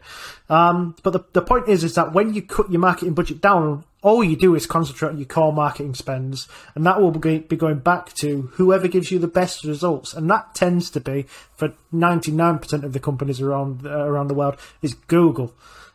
[0.49, 3.85] Um, but the, the point is, is that when you cut your marketing budget down,
[4.03, 7.81] all you do is concentrate on your core marketing spends, and that will be going
[7.81, 11.27] back to whoever gives you the best results, and that tends to be
[11.57, 15.53] for ninety nine percent of the companies around uh, around the world is Google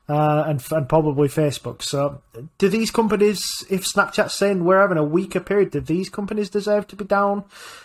[0.09, 1.81] uh, and, and probably Facebook.
[1.81, 2.21] So,
[2.57, 6.87] do these companies, if Snapchat's saying we're having a weaker period, do these companies deserve
[6.87, 7.43] to be down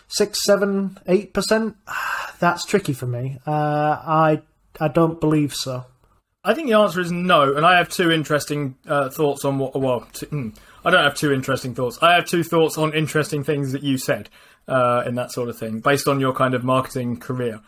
[0.08, 1.76] six, seven, eight percent?
[2.40, 3.38] That's tricky for me.
[3.46, 4.42] Uh, I
[4.80, 5.84] I don't believe so.
[6.44, 9.78] I think the answer is no, and I have two interesting uh, thoughts on what.
[9.78, 11.98] Well, two, mm, I don't have two interesting thoughts.
[12.02, 14.28] I have two thoughts on interesting things that you said
[14.66, 17.60] uh, in that sort of thing, based on your kind of marketing career.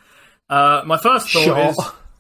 [0.51, 1.59] Uh, my first thought Sure.
[1.69, 1.79] is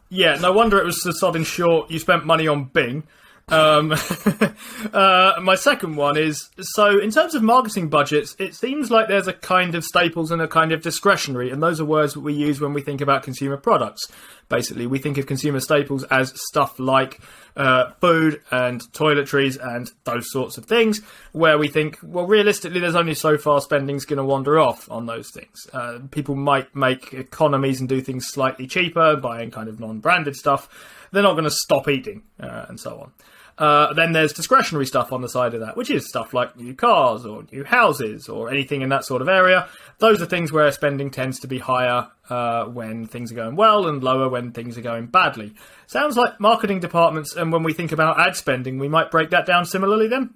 [0.08, 1.90] yeah, no wonder it was so sudden short.
[1.90, 3.04] You spent money on Bing.
[3.48, 3.92] Um,
[4.92, 9.26] uh, my second one is so in terms of marketing budgets, it seems like there's
[9.26, 12.32] a kind of staples and a kind of discretionary, and those are words that we
[12.32, 14.10] use when we think about consumer products.
[14.48, 17.20] Basically, we think of consumer staples as stuff like
[17.56, 21.00] uh, food and toiletries and those sorts of things,
[21.32, 25.06] where we think, well, realistically, there's only so far spending's going to wander off on
[25.06, 25.66] those things.
[25.72, 30.68] Uh, people might make economies and do things slightly cheaper, buying kind of non-branded stuff.
[31.14, 33.12] They're not going to stop eating uh, and so on.
[33.56, 36.74] Uh, then there's discretionary stuff on the side of that, which is stuff like new
[36.74, 39.68] cars or new houses or anything in that sort of area.
[39.98, 43.86] Those are things where spending tends to be higher uh, when things are going well
[43.86, 45.54] and lower when things are going badly.
[45.86, 49.46] Sounds like marketing departments, and when we think about ad spending, we might break that
[49.46, 50.34] down similarly then?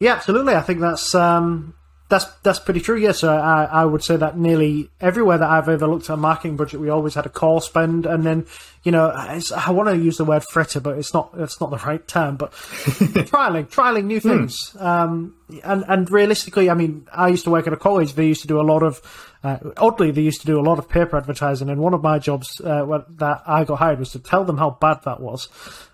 [0.00, 0.54] Yeah, absolutely.
[0.54, 1.74] I think that's um,
[2.08, 2.96] that's that's pretty true.
[2.96, 6.16] Yes, uh, I I would say that nearly everywhere that I've ever looked at a
[6.16, 8.46] marketing budget, we always had a core spend, and then
[8.82, 11.70] you know it's, I want to use the word fritter, but it's not it's not
[11.70, 12.36] the right term.
[12.36, 15.34] But trialing trialing new things, um,
[15.64, 18.14] and and realistically, I mean, I used to work at a college.
[18.14, 19.00] They used to do a lot of
[19.44, 22.18] uh, oddly, they used to do a lot of paper advertising, and one of my
[22.18, 25.48] jobs uh, that I got hired was to tell them how bad that was,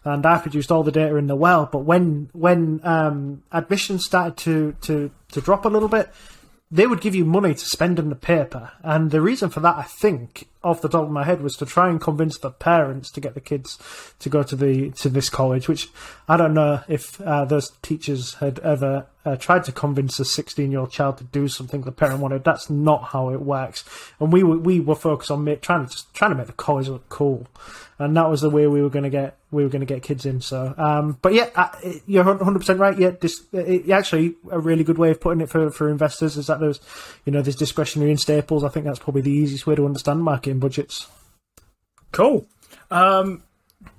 [0.04, 1.68] and I produced all the data in the well.
[1.70, 6.10] But when when um, admissions started to, to to drop a little bit,
[6.70, 9.76] they would give you money to spend in the paper, and the reason for that,
[9.76, 13.10] I think, off the top of my head, was to try and convince the parents
[13.12, 13.78] to get the kids
[14.18, 15.68] to go to the to this college.
[15.68, 15.88] Which
[16.28, 20.90] I don't know if uh, those teachers had ever uh, tried to convince a sixteen-year-old
[20.90, 22.44] child to do something the parent wanted.
[22.44, 23.84] That's not how it works.
[24.20, 26.88] And we were, we were focused on make, trying to trying to make the college
[26.88, 27.46] look cool,
[27.98, 30.02] and that was the way we were going to get we were going to get
[30.02, 30.40] kids in.
[30.40, 31.70] So, um, but yeah,
[32.06, 32.98] you're 100 percent right.
[32.98, 36.48] Yeah, this it, actually a really good way of putting it for, for investors is
[36.48, 36.80] that there's
[37.24, 38.64] you know there's discretionary and staples.
[38.64, 40.20] I think that's probably the easiest way to understand
[40.54, 41.08] marketing budgets.
[42.12, 42.46] Cool.
[42.90, 43.42] Um,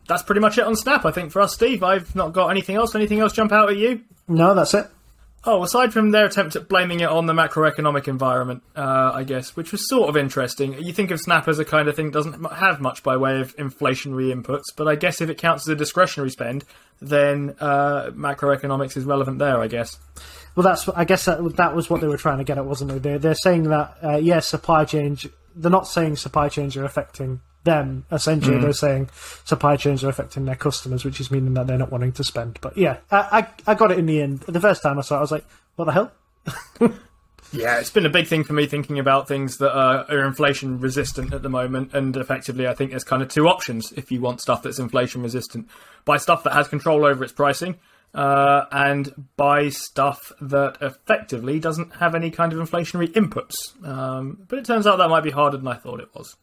[0.08, 1.84] that's pretty much it on Snap, I think, for us, Steve.
[1.84, 2.96] I've not got anything else.
[2.96, 4.02] Anything else jump out at you?
[4.28, 4.88] No, that's it.
[5.48, 9.56] Oh, aside from their attempt at blaming it on the macroeconomic environment, uh, I guess,
[9.56, 10.74] which was sort of interesting.
[10.82, 13.40] You think of Snap as a kind of thing that doesn't have much by way
[13.40, 16.64] of inflationary inputs, but I guess if it counts as a discretionary spend,
[17.00, 20.00] then uh, macroeconomics is relevant there, I guess.
[20.56, 22.92] Well, that's I guess that that was what they were trying to get at, wasn't
[22.92, 23.04] it?
[23.04, 25.28] They're they're saying that uh, yes, supply chains.
[25.56, 28.06] They're not saying supply chains are affecting them.
[28.12, 28.62] Essentially, mm.
[28.62, 29.10] they're saying
[29.44, 32.60] supply chains are affecting their customers, which is meaning that they're not wanting to spend.
[32.62, 34.42] But yeah, I I, I got it in the end.
[34.42, 36.12] The first time I saw it, I was like, what the hell?
[37.56, 40.80] Yeah, it's been a big thing for me thinking about things that are, are inflation
[40.80, 44.20] resistant at the moment, and effectively, I think there's kind of two options if you
[44.20, 45.70] want stuff that's inflation resistant:
[46.04, 47.76] buy stuff that has control over its pricing,
[48.16, 53.56] uh, and buy stuff that effectively doesn't have any kind of inflationary inputs.
[53.86, 56.36] Um, but it turns out that might be harder than I thought it was.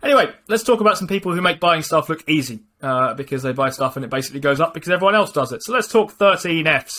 [0.00, 3.52] Anyway, let's talk about some people who make buying stuff look easy uh, because they
[3.52, 5.64] buy stuff and it basically goes up because everyone else does it.
[5.64, 6.92] So let's talk 13Fs.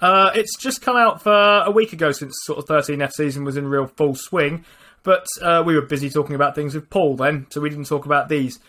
[0.00, 3.56] Uh, it's just come out for a week ago since sort of 13F season was
[3.56, 4.64] in real full swing,
[5.02, 8.06] but uh, we were busy talking about things with Paul then, so we didn't talk
[8.06, 8.60] about these.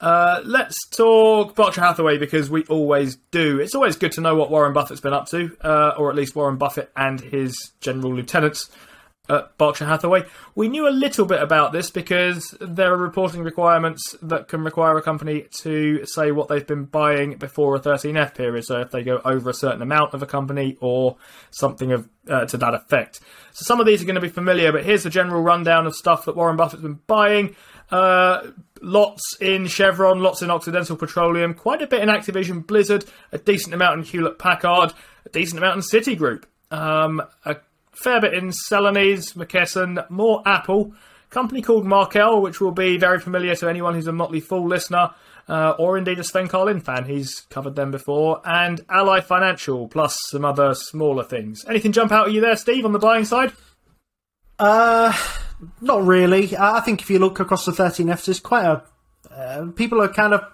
[0.00, 3.60] Uh, let's talk Berkshire Hathaway because we always do.
[3.60, 6.34] It's always good to know what Warren Buffett's been up to, uh, or at least
[6.34, 8.70] Warren Buffett and his general lieutenants
[9.28, 10.24] at Berkshire Hathaway.
[10.54, 14.98] We knew a little bit about this because there are reporting requirements that can require
[14.98, 18.64] a company to say what they've been buying before a 13F period.
[18.64, 21.16] So if they go over a certain amount of a company or
[21.50, 23.20] something of uh, to that effect.
[23.52, 25.94] So some of these are going to be familiar, but here's the general rundown of
[25.94, 27.56] stuff that Warren Buffett's been buying.
[27.90, 28.48] Uh,
[28.84, 33.74] lots in Chevron, lots in Occidental Petroleum, quite a bit in Activision Blizzard, a decent
[33.74, 34.92] amount in Hewlett Packard,
[35.24, 36.44] a decent amount in Citigroup.
[36.70, 37.56] Um, a
[37.92, 40.94] fair bit in Celanese, McKesson, more Apple,
[41.30, 45.10] company called Markel, which will be very familiar to anyone who's a Motley Fool listener,
[45.48, 47.04] uh, or indeed a Sven Carlin fan.
[47.04, 51.64] He's covered them before, and Ally Financial, plus some other smaller things.
[51.68, 53.52] Anything jump out at you there, Steve, on the buying side?
[54.58, 55.12] Uh,
[55.80, 56.56] not really.
[56.56, 58.82] I think if you look across the 13Fs, it's quite a.
[59.30, 60.44] Uh, people are kind of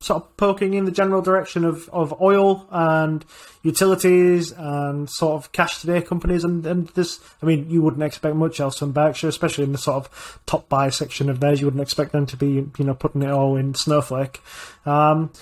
[0.00, 3.24] sort of poking in the general direction of, of oil and
[3.62, 8.34] utilities and sort of cash today companies and, and this I mean you wouldn't expect
[8.34, 11.60] much else from Berkshire, especially in the sort of top buy section of theirs.
[11.60, 14.40] You wouldn't expect them to be, you know, putting it all in Snowflake.
[14.86, 15.32] Um,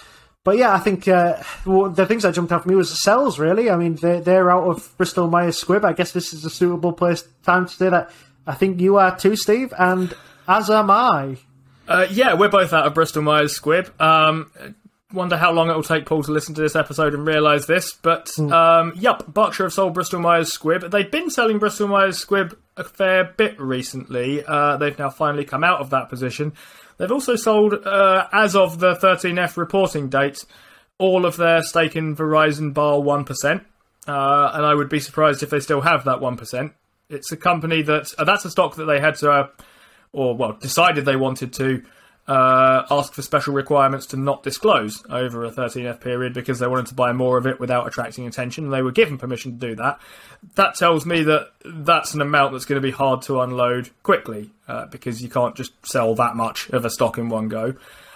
[0.44, 3.38] but yeah, I think uh, the things that jumped out for me was the cells.
[3.38, 5.84] Really, I mean, they're, they're out of Bristol Myers Squibb.
[5.84, 8.10] I guess this is a suitable place time to say that.
[8.48, 10.14] I think you are too, Steve, and
[10.48, 11.36] as am I.
[11.86, 13.98] Uh, yeah, we're both out of Bristol Myers Squibb.
[14.00, 14.50] Um,
[15.12, 17.92] wonder how long it will take Paul to listen to this episode and realise this,
[17.92, 20.90] but um, yup, Berkshire have sold Bristol Myers Squibb.
[20.90, 24.42] They've been selling Bristol Myers Squibb a fair bit recently.
[24.42, 26.54] Uh, they've now finally come out of that position.
[26.96, 30.42] They've also sold, uh, as of the 13F reporting date,
[30.96, 33.64] all of their stake in Verizon bar 1%.
[34.06, 36.72] Uh, and I would be surprised if they still have that 1%.
[37.10, 39.48] It's a company that, uh, that's a stock that they had to, uh,
[40.12, 41.82] or well, decided they wanted to
[42.28, 46.86] uh, ask for special requirements to not disclose over a 13F period because they wanted
[46.86, 48.64] to buy more of it without attracting attention.
[48.64, 49.98] And they were given permission to do that.
[50.54, 54.50] That tells me that that's an amount that's going to be hard to unload quickly
[54.68, 57.74] uh, because you can't just sell that much of a stock in one go.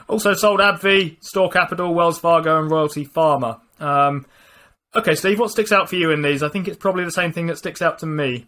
[0.09, 3.61] Also sold AbbVie, Store Capital, Wells Fargo, and Royalty Pharma.
[3.81, 4.27] Um,
[4.95, 6.43] okay, Steve, what sticks out for you in these?
[6.43, 8.47] I think it's probably the same thing that sticks out to me.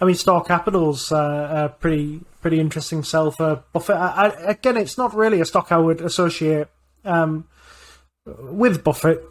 [0.00, 3.96] I mean, Store Capital's uh, a pretty pretty interesting sell for Buffett.
[3.96, 6.68] I, I, again, it's not really a stock I would associate
[7.04, 7.48] um,
[8.24, 9.22] with Buffett,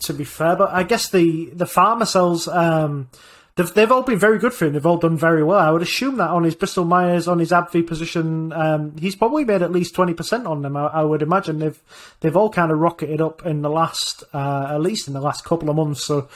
[0.00, 0.56] to be fair.
[0.56, 3.08] But I guess the the pharma cells, um,
[3.54, 4.74] they've they've all been very good for him.
[4.74, 5.58] They've all done very well.
[5.58, 9.46] I would assume that on his Bristol Myers, on his AbbVie position, um, he's probably
[9.46, 10.76] made at least twenty percent on them.
[10.76, 11.82] I, I, would imagine they've
[12.20, 15.44] they've all kind of rocketed up in the last, uh, at least in the last
[15.44, 16.04] couple of months.
[16.04, 16.28] So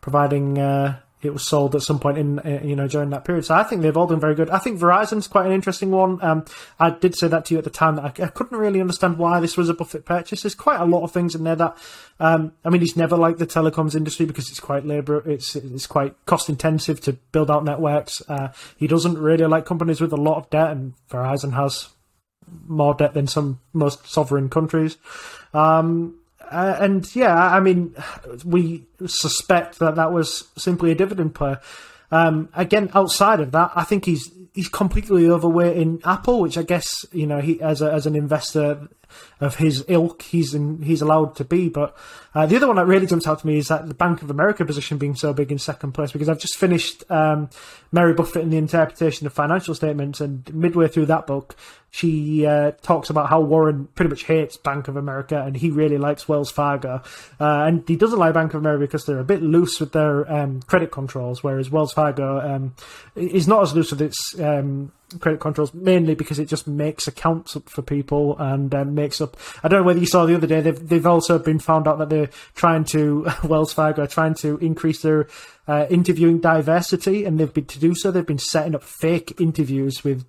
[0.00, 0.58] providing.
[0.58, 3.44] Uh, it was sold at some point in uh, you know during that period.
[3.44, 4.50] So I think they've all done very good.
[4.50, 6.22] I think Verizon's quite an interesting one.
[6.22, 6.44] Um,
[6.78, 9.18] I did say that to you at the time that I, I, couldn't really understand
[9.18, 10.42] why this was a Buffett purchase.
[10.42, 11.76] There's quite a lot of things in there that
[12.18, 15.86] um, I mean he's never liked the telecoms industry because it's quite labor it's it's
[15.86, 18.22] quite cost intensive to build out networks.
[18.28, 21.88] Uh, he doesn't really like companies with a lot of debt, and Verizon has
[22.66, 24.96] more debt than some most sovereign countries.
[25.54, 26.18] Um,
[26.50, 27.94] uh, and yeah, I mean,
[28.44, 31.56] we suspect that that was simply a dividend play.
[32.10, 36.62] Um, again, outside of that, I think he's he's completely overweight in Apple, which I
[36.62, 38.88] guess you know he as a, as an investor
[39.40, 41.68] of his ilk, he's in, he's allowed to be.
[41.68, 41.96] But
[42.34, 44.30] uh, the other one that really jumps out to me is that the Bank of
[44.30, 47.50] America position being so big in second place because I've just finished um,
[47.90, 51.56] Mary Buffett and the interpretation of financial statements, and midway through that book,
[51.90, 55.98] she uh, talks about how Warren pretty much hates Bank of America and he really
[55.98, 57.02] likes Wells Fargo,
[57.38, 60.30] uh, and he doesn't like Bank of America because they're a bit loose with their
[60.32, 62.74] um, credit controls, whereas Wells Fargo um,
[63.14, 67.56] is not as loose with its um, credit controls mainly because it just makes accounts
[67.56, 69.36] up for people and um, makes up.
[69.62, 70.60] I don't know whether you saw the other day.
[70.60, 74.58] They've they've also been found out that they're trying to Wells Fargo are trying to
[74.58, 75.28] increase their
[75.68, 78.10] uh, interviewing diversity, and they've been to do so.
[78.10, 80.24] They've been setting up fake interviews with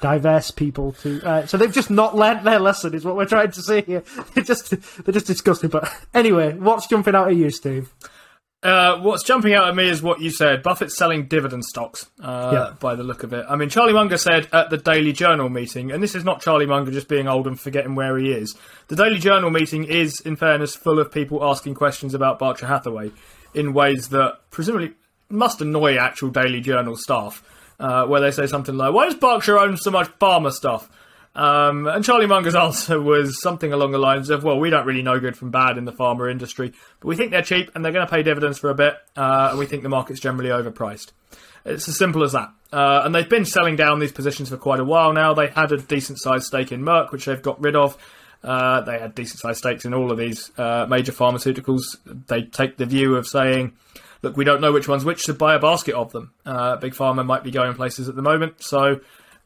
[0.00, 1.22] diverse people to.
[1.22, 4.02] Uh, so they've just not learnt their lesson, is what we're trying to say here.
[4.34, 4.70] They're just
[5.04, 5.70] they're just disgusting.
[5.70, 7.92] But anyway, what's jumping out at you, Steve?
[8.62, 10.62] Uh, what's jumping out at me is what you said.
[10.62, 12.76] Buffett's selling dividend stocks, uh, yeah.
[12.78, 13.46] by the look of it.
[13.48, 16.66] I mean, Charlie Munger said at the Daily Journal meeting, and this is not Charlie
[16.66, 18.54] Munger just being old and forgetting where he is.
[18.88, 23.12] The Daily Journal meeting is, in fairness, full of people asking questions about Berkshire Hathaway
[23.54, 24.92] in ways that presumably
[25.30, 27.42] must annoy actual Daily Journal staff,
[27.78, 30.90] uh, where they say something like, "Why does Berkshire own so much pharma stuff?"
[31.34, 35.02] Um, and Charlie Munger's answer was something along the lines of, "Well, we don't really
[35.02, 37.92] know good from bad in the pharma industry, but we think they're cheap and they're
[37.92, 41.12] going to pay dividends for a bit, uh, and we think the market's generally overpriced."
[41.64, 42.50] It's as simple as that.
[42.72, 45.34] Uh, and they've been selling down these positions for quite a while now.
[45.34, 47.96] They had a decent sized stake in Merck, which they've got rid of.
[48.42, 51.82] Uh, they had decent sized stakes in all of these uh, major pharmaceuticals.
[52.04, 53.74] They take the view of saying,
[54.22, 56.32] look, we don't know which one's which, so buy a basket of them.
[56.46, 59.00] Uh, Big Pharma might be going places at the moment, so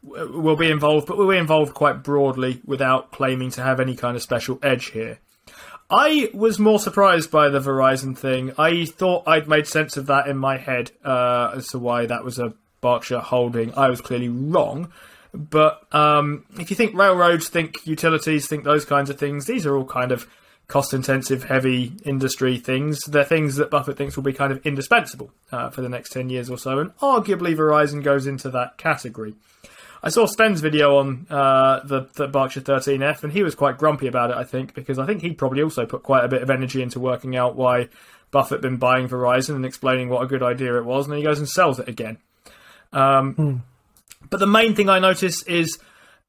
[0.05, 4.17] we'll be involved, but we'll be involved quite broadly without claiming to have any kind
[4.17, 5.19] of special edge here.
[5.91, 8.53] I was more surprised by the Verizon thing.
[8.59, 12.25] I thought I'd made sense of that in my head uh, as to why that
[12.25, 13.75] was a Berkshire holding.
[13.75, 14.93] I was clearly wrong.
[15.33, 19.77] But um, if you think railroads, think utilities, think those kinds of things, these are
[19.77, 20.29] all kind of
[20.69, 23.05] cost intensive, heavy industry things.
[23.05, 26.31] They're things that Buffett thinks will be kind of indispensable uh, for the next 10
[26.31, 26.79] years or so.
[26.79, 29.35] And arguably, Verizon goes into that category.
[30.05, 34.07] I saw Sven's video on uh, the, the Berkshire 13F, and he was quite grumpy
[34.07, 36.51] about it, I think, because I think he probably also put quite a bit of
[36.51, 37.89] energy into working out why
[38.31, 41.25] Buffett been buying Verizon and explaining what a good idea it was, and then he
[41.25, 42.19] goes and sells it again.
[42.93, 43.57] Um, hmm.
[44.29, 45.79] But the main thing I notice is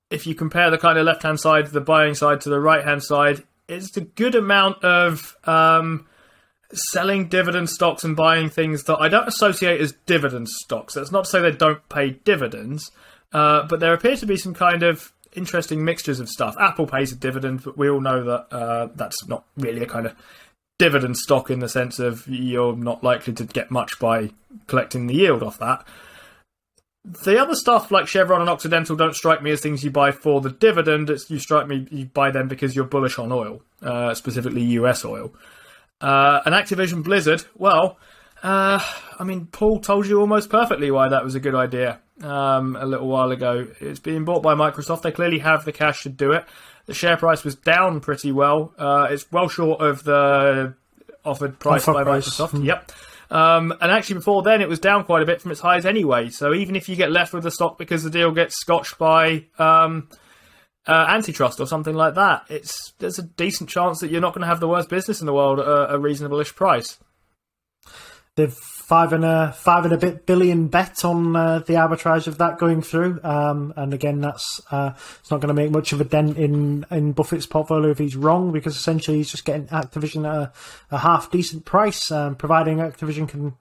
[0.09, 2.85] if you compare the kind of left hand side, the buying side, to the right
[2.85, 6.07] hand side, it's a good amount of um,
[6.71, 10.93] selling dividend stocks and buying things that I don't associate as dividend stocks.
[10.93, 12.91] That's not to say they don't pay dividends,
[13.35, 16.55] uh, but there appears to be some kind of interesting mixtures of stuff.
[16.57, 20.05] Apple pays a dividend, but we all know that uh, that's not really a kind
[20.05, 20.15] of
[20.79, 24.29] dividend stock in the sense of you're not likely to get much by
[24.67, 25.85] collecting the yield off that.
[27.03, 30.39] The other stuff like Chevron and Occidental don't strike me as things you buy for
[30.39, 31.09] the dividend.
[31.09, 35.03] It's, you strike me you buy them because you're bullish on oil, uh, specifically US
[35.03, 35.33] oil.
[35.99, 37.97] Uh, and Activision Blizzard, well,
[38.43, 38.79] uh,
[39.19, 42.85] I mean, Paul told you almost perfectly why that was a good idea um, a
[42.85, 43.67] little while ago.
[43.79, 45.01] It's being bought by Microsoft.
[45.01, 46.45] They clearly have the cash to do it.
[46.85, 48.73] The share price was down pretty well.
[48.77, 50.75] Uh, it's well short of the
[51.23, 52.29] offered price Offer by price.
[52.29, 52.51] Microsoft.
[52.51, 52.65] Mm.
[52.65, 52.91] Yep.
[53.31, 56.29] Um, and actually, before then, it was down quite a bit from its highs anyway.
[56.29, 59.45] So even if you get left with the stock because the deal gets scotched by
[59.57, 60.09] um,
[60.87, 64.43] uh, antitrust or something like that, it's there's a decent chance that you're not going
[64.43, 66.99] to have the worst business in the world at a, a reasonable-ish price.
[68.35, 68.55] They've
[68.85, 72.59] five and a five and a bit billion bet on uh, the arbitrage of that
[72.59, 73.19] going through.
[73.23, 76.85] Um, and again, that's uh, it's not going to make much of a dent in
[76.91, 80.51] in Buffett's portfolio if he's wrong, because essentially he's just getting Activision at a,
[80.91, 83.55] a half decent price, um, providing Activision can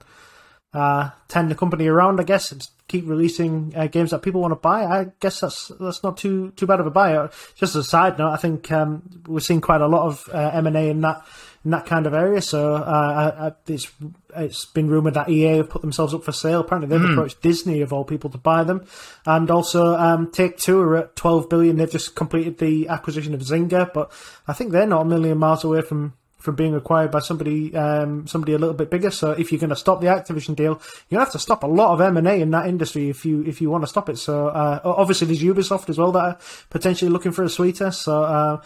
[0.75, 2.19] uh, the company around.
[2.19, 4.85] I guess and keep releasing uh, games that people want to buy.
[4.85, 7.15] I guess that's that's not too too bad of a buy.
[7.15, 10.29] Uh, just as a side note, I think um, we're seeing quite a lot of
[10.31, 11.25] uh, M and A in that
[11.65, 12.41] in that kind of area.
[12.41, 13.91] So uh, it's
[14.35, 16.61] it's been rumored that EA have put themselves up for sale.
[16.61, 17.13] Apparently, they've mm.
[17.13, 18.85] approached Disney of all people to buy them,
[19.25, 21.75] and also um, Take Two are at twelve billion.
[21.75, 24.11] They've just completed the acquisition of Zynga, but
[24.47, 26.13] I think they're not a million miles away from.
[26.37, 29.09] From being acquired by somebody, um, somebody a little bit bigger.
[29.09, 31.91] So if you're going to stop the Activision deal, you have to stop a lot
[31.91, 34.19] of M and A in that industry if you if you want to stop it.
[34.19, 36.37] So uh, obviously there's Ubisoft as well that are
[36.69, 37.89] potentially looking for a sweeter.
[37.89, 38.61] So uh,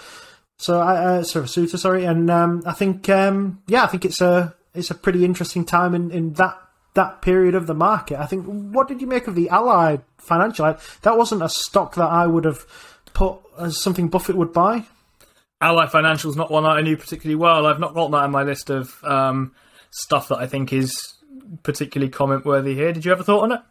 [0.59, 4.19] so I uh, sorry, Suter, sorry, and um, I think um, yeah, I think it's
[4.19, 6.57] a it's a pretty interesting time in, in that
[6.95, 8.19] that period of the market.
[8.19, 8.45] I think.
[8.45, 10.77] What did you make of the Allied Financial?
[11.03, 12.65] That wasn't a stock that I would have
[13.13, 14.83] put as something Buffett would buy.
[15.61, 17.65] Allied Financial is not one I knew particularly well.
[17.65, 19.53] I've not got that on my list of um,
[19.91, 21.15] stuff that I think is
[21.63, 22.91] particularly comment worthy here.
[22.91, 23.61] Did you ever thought on it?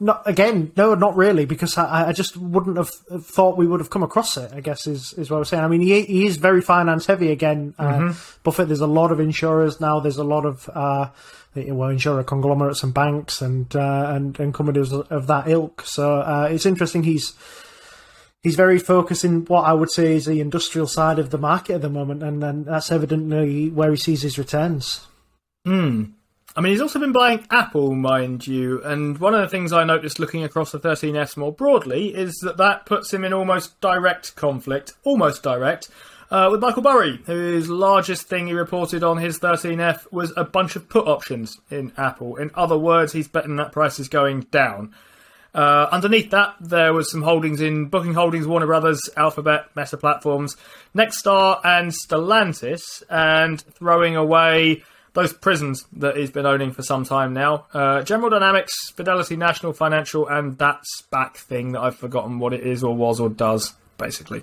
[0.00, 3.90] Not again, no, not really, because I, I just wouldn't have thought we would have
[3.90, 4.52] come across it.
[4.52, 5.62] I guess is is what I was saying.
[5.62, 7.74] I mean, he, he is very finance heavy again.
[7.78, 8.40] Uh, mm-hmm.
[8.42, 10.00] Buffett, there's a lot of insurers now.
[10.00, 11.10] There's a lot of uh,
[11.54, 15.82] well, insurer conglomerates and banks and uh, and and companies of that ilk.
[15.86, 17.04] So uh, it's interesting.
[17.04, 17.34] He's
[18.42, 21.74] he's very focused in what I would say is the industrial side of the market
[21.74, 25.06] at the moment, and, and that's evidently where he sees his returns.
[25.64, 26.04] Hmm.
[26.56, 29.82] I mean, he's also been buying Apple, mind you, and one of the things I
[29.82, 34.36] noticed looking across the 13Fs more broadly is that that puts him in almost direct
[34.36, 35.88] conflict, almost direct,
[36.30, 40.76] uh, with Michael Burry, whose largest thing he reported on his 13F was a bunch
[40.76, 42.36] of put options in Apple.
[42.36, 44.94] In other words, he's betting that price is going down.
[45.54, 50.56] Uh, underneath that, there was some holdings in Booking Holdings, Warner Brothers, Alphabet, Meta Platforms,
[50.94, 54.82] Nexstar, and Stellantis, and throwing away
[55.14, 57.66] those prisons that he's been owning for some time now.
[57.72, 62.66] Uh, General Dynamics, Fidelity National Financial, and that SPAC thing that I've forgotten what it
[62.66, 64.42] is or was or does, basically.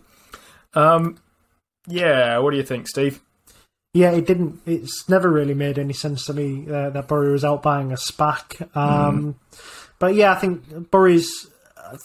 [0.73, 1.17] Um,
[1.87, 3.21] yeah, what do you think, Steve?
[3.93, 4.61] Yeah, it didn't.
[4.65, 7.95] It's never really made any sense to me uh, that Burry was out buying a
[7.95, 8.61] SPAC.
[8.75, 9.59] Um, mm.
[9.99, 11.47] But yeah, I think Burry's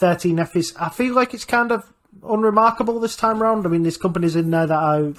[0.02, 0.74] 13F is.
[0.76, 1.92] I feel like it's kind of
[2.28, 3.64] unremarkable this time round.
[3.64, 5.12] I mean, there's companies in there that are,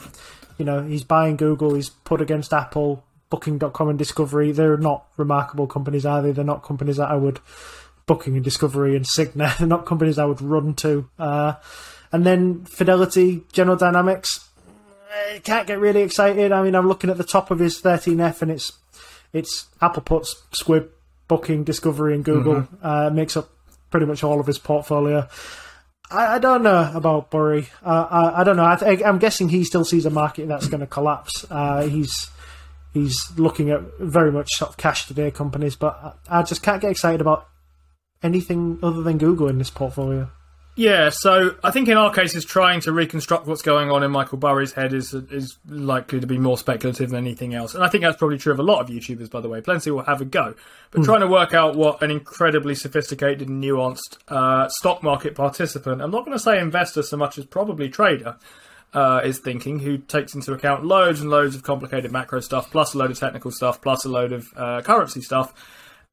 [0.58, 4.52] you know, he's buying Google, he's put against Apple, Booking.com and Discovery.
[4.52, 6.32] They're not remarkable companies, are they?
[6.32, 7.40] They're not companies that I would
[8.06, 9.58] Booking and Discovery and Cigna.
[9.60, 11.10] They're not companies I would run to.
[11.20, 11.54] Uh,
[12.12, 14.50] and then Fidelity, General Dynamics.
[15.12, 16.52] I can't get really excited.
[16.52, 18.72] I mean, I'm looking at the top of his 13F, and it's
[19.34, 20.90] it's Apple puts Squibb,
[21.28, 22.62] Booking, Discovery, and Google.
[22.62, 22.86] Mm-hmm.
[22.86, 23.50] Uh, makes up
[23.92, 25.28] pretty much all of his portfolio.
[26.10, 27.68] I, I don't know about Burry.
[27.84, 28.64] Uh, I, I, don't know.
[28.64, 31.46] I am guessing he still sees a market that's going to collapse.
[31.50, 32.30] Uh, he's
[33.04, 36.82] he's looking at very much sort of cash today companies, but I, I just can't
[36.82, 37.48] get excited about
[38.24, 40.30] anything other than Google in this portfolio.
[40.78, 44.38] Yeah, so I think in our cases, trying to reconstruct what's going on in Michael
[44.38, 48.04] Burry's head is is likely to be more speculative than anything else, and I think
[48.04, 49.60] that's probably true of a lot of YouTubers, by the way.
[49.60, 50.54] Plenty will have a go,
[50.91, 51.06] but mm.
[51.06, 56.12] trying to work out what an incredibly sophisticated and nuanced uh, stock market participant, I'm
[56.12, 58.38] not going to say investor so much as probably trader,
[58.94, 62.94] uh, is thinking, who takes into account loads and loads of complicated macro stuff, plus
[62.94, 65.54] a load of technical stuff, plus a load of uh, currency stuff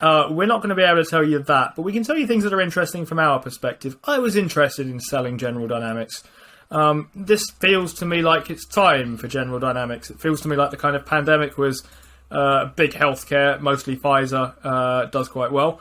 [0.01, 2.17] uh, we're not going to be able to tell you that, but we can tell
[2.17, 3.97] you things that are interesting from our perspective.
[4.05, 6.23] I was interested in selling General Dynamics.
[6.71, 10.11] Um, this feels to me like it's time for General Dynamics.
[10.11, 11.83] It feels to me like the kind of pandemic was
[12.31, 15.81] uh, big healthcare, mostly Pfizer uh, does quite well.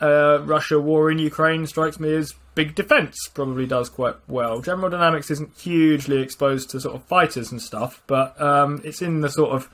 [0.00, 4.60] Uh, Russia war in Ukraine strikes me as big defense, probably does quite well.
[4.60, 9.20] General Dynamics isn't hugely exposed to sort of fighters and stuff, but um, it's in
[9.20, 9.70] the sort of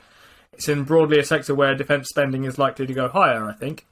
[0.53, 3.45] it's in broadly a sector where defence spending is likely to go higher.
[3.45, 3.87] I think.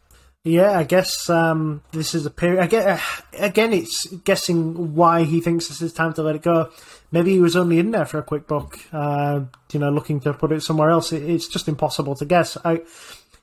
[0.44, 2.62] Yeah, I guess um, this is a period.
[2.62, 2.98] I get, uh,
[3.38, 6.70] again, it's guessing why he thinks this is time to let it go.
[7.10, 9.40] Maybe he was only in there for a quick buck, uh,
[9.72, 11.12] you know, looking to put it somewhere else.
[11.12, 12.56] It, it's just impossible to guess.
[12.64, 12.80] I,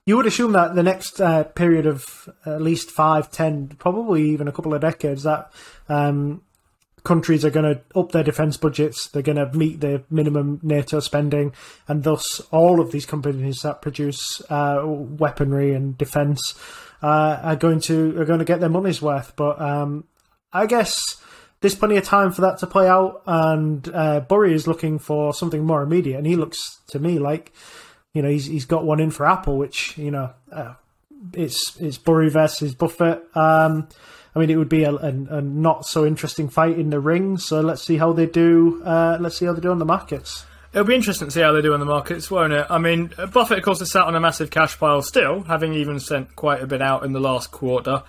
[0.06, 4.48] you would assume that the next uh, period of at least five, ten, probably even
[4.48, 5.52] a couple of decades, that
[5.90, 6.42] um,
[7.04, 11.00] countries are going to up their defence budgets, they're going to meet the minimum NATO
[11.00, 11.54] spending,
[11.88, 16.54] and thus all of these companies that produce uh, weaponry and defence
[17.02, 19.36] uh, are going to are going to get their money's worth.
[19.36, 20.06] But um,
[20.54, 21.22] I guess
[21.62, 25.34] there's plenty of time for that to play out, and uh, Burry is looking for
[25.34, 27.54] something more immediate, and he looks to me like
[28.16, 30.74] you know he's he's got one in for Apple, which you know uh,
[31.34, 33.24] it's it's Burry versus Buffett.
[33.36, 33.88] Um,
[34.34, 37.38] I mean, it would be a, a, a, not so interesting fight in the ring.
[37.38, 38.82] So let's see how they do.
[38.84, 40.46] Uh, let's see how they do on the markets.
[40.74, 42.68] It'll be interesting to see how they do on the markets, won't it?
[42.70, 46.02] I mean, Buffett, of course, is sat on a massive cash pile still, having even
[46.02, 48.04] sent quite a bit out in the last quarter.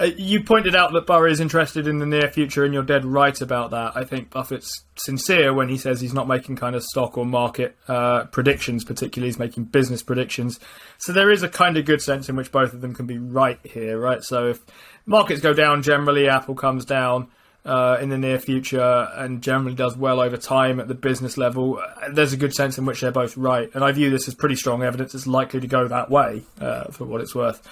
[0.00, 3.04] Uh, you pointed out that Burry is interested in the near future, and you're dead
[3.04, 3.96] right about that.
[3.96, 7.76] I think Buffett's sincere when he says he's not making kind of stock or market
[7.88, 10.60] uh, predictions, particularly he's making business predictions.
[10.98, 13.18] So there is a kind of good sense in which both of them can be
[13.18, 14.22] right here, right?
[14.22, 14.60] So if
[15.04, 17.28] markets go down generally, Apple comes down
[17.64, 21.82] uh, in the near future and generally does well over time at the business level.
[22.12, 24.54] There's a good sense in which they're both right, and I view this as pretty
[24.54, 27.66] strong evidence it's likely to go that way uh, for what it's worth.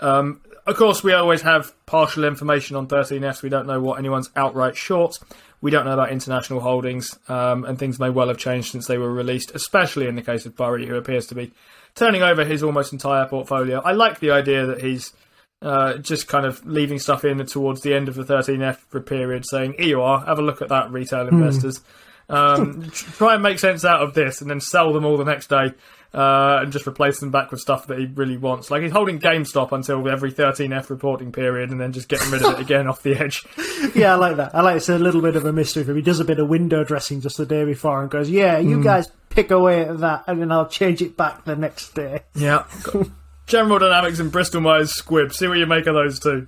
[0.00, 3.42] Um, of course, we always have partial information on 13Fs.
[3.42, 5.18] We don't know what anyone's outright short.
[5.62, 8.98] We don't know about international holdings, um, and things may well have changed since they
[8.98, 11.52] were released, especially in the case of Burry, who appears to be
[11.94, 13.80] turning over his almost entire portfolio.
[13.80, 15.14] I like the idea that he's
[15.62, 19.74] uh, just kind of leaving stuff in towards the end of the 13F period, saying,
[19.78, 21.38] Here you are, have a look at that, retail hmm.
[21.38, 21.78] investors.
[21.78, 21.84] Mm.
[22.28, 25.48] Um, try and make sense out of this and then sell them all the next
[25.48, 25.72] day
[26.12, 28.70] uh, and just replace them back with stuff that he really wants.
[28.70, 32.54] Like he's holding GameStop until every 13F reporting period and then just getting rid of
[32.54, 33.44] it again off the edge.
[33.94, 34.54] yeah, I like that.
[34.54, 35.96] I like it's a little bit of a mystery for him.
[35.96, 38.78] He does a bit of window dressing just the day before and goes, Yeah, you
[38.78, 38.84] mm.
[38.84, 42.20] guys pick away at that and then I'll change it back the next day.
[42.34, 42.64] Yeah.
[43.46, 45.32] General Dynamics and Bristol Myers Squibb.
[45.32, 46.46] See what you make of those two.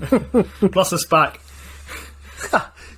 [0.72, 1.38] Plus a SPAC.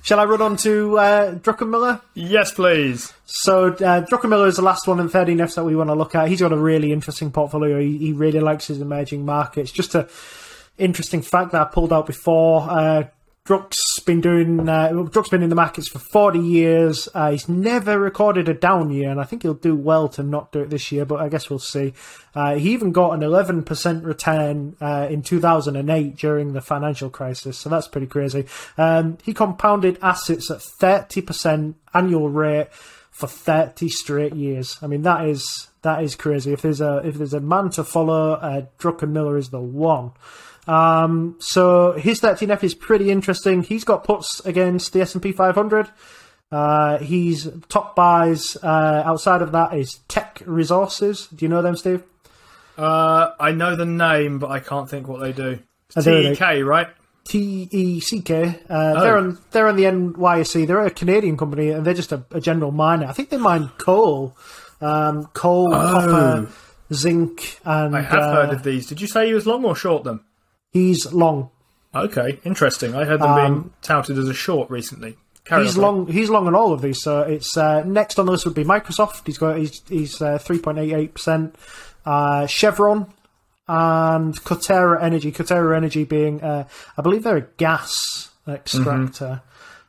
[0.05, 1.99] Shall I run on to uh, Druckenmiller?
[2.13, 3.11] Yes, please.
[3.25, 6.27] So, uh, Druckenmiller is the last one in 13Fs that we want to look at.
[6.27, 7.79] He's got a really interesting portfolio.
[7.79, 9.71] He, he really likes his emerging markets.
[9.71, 10.07] Just a
[10.77, 12.69] interesting fact that I pulled out before.
[12.69, 13.05] Uh,
[13.45, 14.67] Druck's been doing.
[14.67, 17.07] Uh, Druck's been in the markets for forty years.
[17.13, 20.51] Uh, he's never recorded a down year, and I think he'll do well to not
[20.51, 21.05] do it this year.
[21.05, 21.93] But I guess we'll see.
[22.33, 26.53] Uh, he even got an eleven percent return uh, in two thousand and eight during
[26.53, 28.47] the financial crisis, so that's pretty crazy.
[28.79, 32.73] Um, he compounded assets at thirty percent annual rate
[33.11, 34.79] for thirty straight years.
[34.81, 36.51] I mean, that is that is crazy.
[36.51, 40.13] If there's a if there's a man to follow, uh, Druckenmiller is the one.
[40.67, 43.63] Um, so his 13F is pretty interesting.
[43.63, 45.89] He's got puts against the S&P 500.
[46.51, 51.27] Uh, he's top buys uh, outside of that is Teck Resources.
[51.27, 52.03] Do you know them, Steve?
[52.77, 55.59] Uh, I know the name, but I can't think what they do.
[56.35, 56.87] Teck, right?
[57.27, 58.59] T E C K.
[58.69, 60.67] Uh, They're on they're on the NYSE.
[60.67, 63.07] They're a Canadian company, and they're just a, a general miner.
[63.07, 64.37] I think they mine coal,
[64.81, 66.47] um, coal, copper,
[66.93, 68.85] zinc, and I have uh, heard of these.
[68.85, 70.23] Did you say he was long or short them?
[70.75, 71.49] He's long.
[71.95, 72.93] Okay, interesting.
[72.93, 75.15] I heard them being touted as a short recently.
[75.45, 76.07] Carry Um, He's on, long.
[76.07, 77.01] He's long on all of these.
[77.01, 79.25] So it's uh, next on the list would be Microsoft.
[79.25, 81.55] He's got he's he's uh, three point eight eight percent.
[82.47, 83.07] Chevron
[83.67, 85.31] and Coterra Energy.
[85.31, 86.67] Coterra Energy being, uh,
[86.97, 89.41] I believe, they're a gas extractor.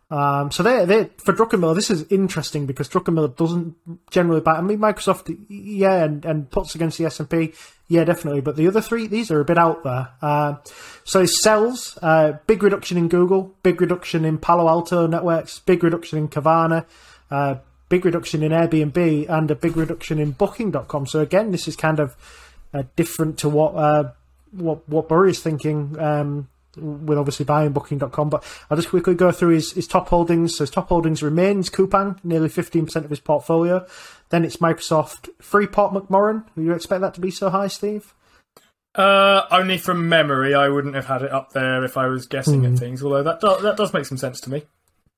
[0.09, 3.75] Um, so they they for Druckenmiller, this is interesting because Druckenmiller doesn't
[4.11, 4.55] generally buy.
[4.55, 7.53] I mean, Microsoft, yeah, and, and puts against the S and P,
[7.89, 8.41] yeah, definitely.
[8.41, 10.09] But the other three, these are a bit out there.
[10.23, 10.57] Uh,
[11.05, 15.83] so it sells uh, big reduction in Google, big reduction in Palo Alto Networks, big
[15.83, 16.87] reduction in Carvana,
[17.33, 17.57] uh,
[17.89, 21.07] big reduction in Airbnb, and a big reduction in Booking.com.
[21.07, 22.17] So again, this is kind of
[22.73, 24.13] uh, different to what uh,
[24.53, 25.99] what what Burry is thinking.
[25.99, 30.57] Um, with obviously buying Booking.com, but I'll just quickly go through his, his top holdings.
[30.57, 33.87] So his top holdings remains Coupang, nearly 15% of his portfolio.
[34.31, 36.45] Then it's Microsoft, Freeport McMoran.
[36.57, 38.12] Do you expect that to be so high, Steve?
[38.95, 42.61] Uh, only from memory, I wouldn't have had it up there if I was guessing
[42.64, 42.72] Hmm.
[42.72, 43.03] at things.
[43.03, 44.64] Although that do- that does make some sense to me.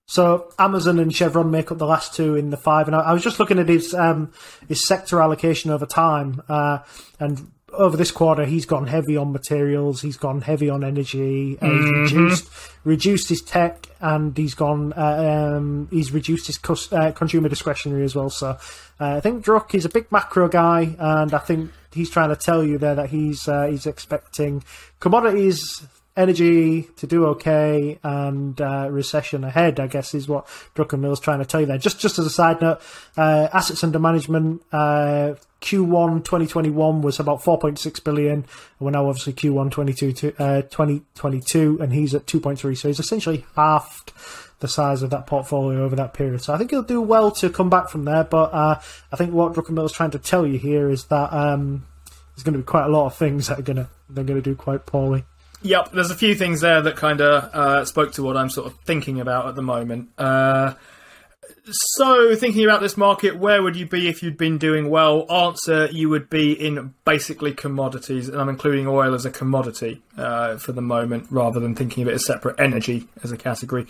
[0.09, 3.12] So Amazon and Chevron make up the last two in the five, and I, I
[3.12, 4.32] was just looking at his um,
[4.66, 6.78] his sector allocation over time, uh,
[7.20, 11.68] and over this quarter he's gone heavy on materials, he's gone heavy on energy, uh,
[11.68, 12.50] he's reduced
[12.84, 18.04] reduced his tech, and he's gone uh, um, he's reduced his cus- uh, consumer discretionary
[18.04, 18.30] as well.
[18.30, 18.56] So uh,
[19.16, 22.64] I think Druck is a big macro guy, and I think he's trying to tell
[22.64, 24.64] you there that he's uh, he's expecting
[25.00, 25.86] commodities
[26.18, 31.44] energy to do okay and uh, recession ahead, I guess, is what Druckenmiller's trying to
[31.44, 31.78] tell you there.
[31.78, 32.80] Just just as a side note,
[33.16, 38.44] uh, assets under management, uh, Q1 2021 was about 4.6 billion.
[38.78, 42.76] We're now obviously Q1 22 to, uh, 2022, and he's at 2.3.
[42.76, 44.12] So he's essentially halved
[44.60, 46.42] the size of that portfolio over that period.
[46.42, 48.24] So I think he'll do well to come back from there.
[48.24, 48.80] But uh,
[49.12, 51.86] I think what Druckenmiller's trying to tell you here is that um,
[52.34, 54.40] there's going to be quite a lot of things that are going to they're going
[54.40, 55.24] to do quite poorly.
[55.62, 58.68] Yep, there's a few things there that kind of uh, spoke to what I'm sort
[58.68, 60.11] of thinking about at the moment.
[60.16, 60.74] Uh,
[61.70, 65.30] so, thinking about this market, where would you be if you'd been doing well?
[65.30, 70.56] Answer: You would be in basically commodities, and I'm including oil as a commodity uh,
[70.59, 73.86] for the moment, rather than thinking of it as separate energy as a category.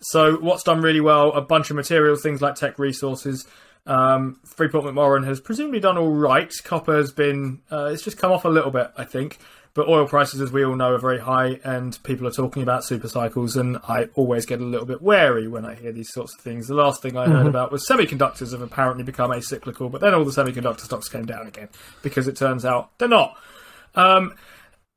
[0.00, 1.32] So, what's done really well?
[1.32, 3.46] A bunch of materials, things like Teck Resources.
[3.86, 6.52] Um, Freeport McMoran has presumably done all right.
[6.64, 9.38] Copper has been, uh, it's just come off a little bit, I think.
[9.74, 12.84] But oil prices, as we all know, are very high, and people are talking about
[12.84, 13.56] super cycles.
[13.56, 16.68] And I always get a little bit wary when I hear these sorts of things.
[16.68, 20.24] The last thing I heard about was semiconductors have apparently become acyclical, but then all
[20.24, 21.68] the semiconductor stocks came down again
[22.02, 23.36] because it turns out they're not.
[23.94, 24.34] Um,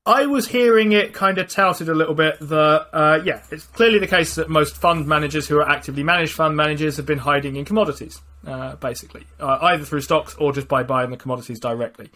[0.07, 3.97] I was hearing it kind of touted a little bit that, uh, yeah, it's clearly
[3.97, 7.55] the case that most fund managers who are actively managed fund managers have been hiding
[7.55, 12.11] in commodities, uh, basically, uh, either through stocks or just by buying the commodities directly,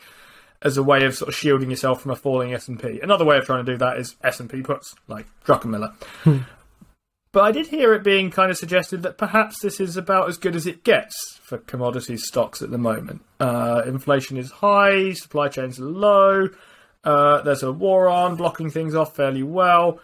[0.61, 2.99] as a way of sort of shielding yourself from a falling S and P.
[3.01, 5.93] Another way of trying to do that is S and P puts, like Druckenmiller.
[7.31, 10.37] But I did hear it being kind of suggested that perhaps this is about as
[10.37, 13.21] good as it gets for commodities stocks at the moment.
[13.39, 16.49] Uh, inflation is high, supply chains are low.
[17.03, 19.99] Uh, there's a war on, blocking things off fairly well.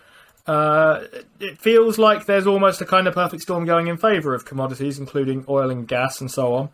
[0.45, 1.05] Uh,
[1.39, 4.99] it feels like there's almost a kind of perfect storm going in favour of commodities,
[4.99, 6.69] including oil and gas and so on.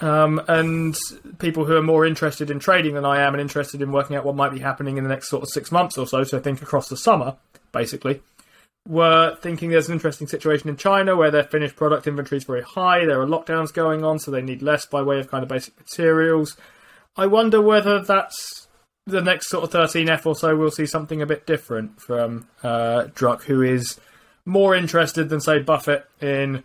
[0.00, 0.96] Um, and
[1.38, 4.24] people who are more interested in trading than I am and interested in working out
[4.24, 6.40] what might be happening in the next sort of six months or so, so I
[6.40, 7.36] think across the summer,
[7.72, 8.20] basically,
[8.86, 12.62] were thinking there's an interesting situation in China where their finished product inventory is very
[12.62, 13.04] high.
[13.04, 15.76] There are lockdowns going on, so they need less by way of kind of basic
[15.76, 16.56] materials.
[17.16, 18.68] I wonder whether that's
[19.08, 23.04] the next sort of 13F or so, we'll see something a bit different from uh,
[23.14, 23.98] Druck, who is
[24.44, 26.62] more interested than, say, Buffett in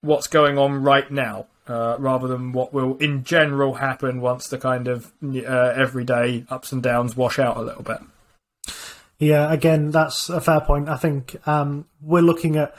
[0.00, 1.46] what's going on right now.
[1.68, 6.70] Uh, rather than what will in general happen once the kind of uh, everyday ups
[6.70, 7.98] and downs wash out a little bit.
[9.18, 10.88] Yeah, again, that's a fair point.
[10.88, 12.76] I think um, we're looking at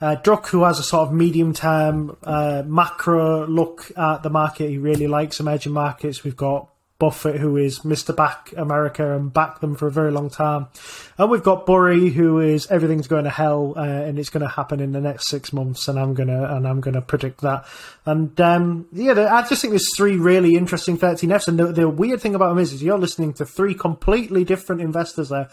[0.00, 4.70] uh, Druck, who has a sort of medium term uh, macro look at the market.
[4.70, 6.22] He really likes emerging markets.
[6.22, 6.68] We've got
[7.00, 8.14] Buffett, who is Mr.
[8.14, 10.68] Back America and back them for a very long time.
[11.18, 14.48] And we've got Burry, who is everything's going to hell uh, and it's going to
[14.48, 17.66] happen in the next six months, and I'm gonna and I'm gonna predict that.
[18.06, 21.48] And um, yeah, I just think there's three really interesting 13Fs.
[21.48, 24.82] And the, the weird thing about them is, is you're listening to three completely different
[24.82, 25.48] investors there.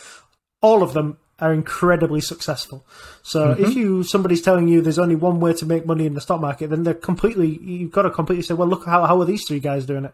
[0.61, 2.85] All of them are incredibly successful.
[3.21, 6.21] So if you somebody's telling you there's only one way to make money in the
[6.21, 9.25] stock market, then they're completely you've got to completely say, well, look how how are
[9.25, 10.13] these three guys doing it?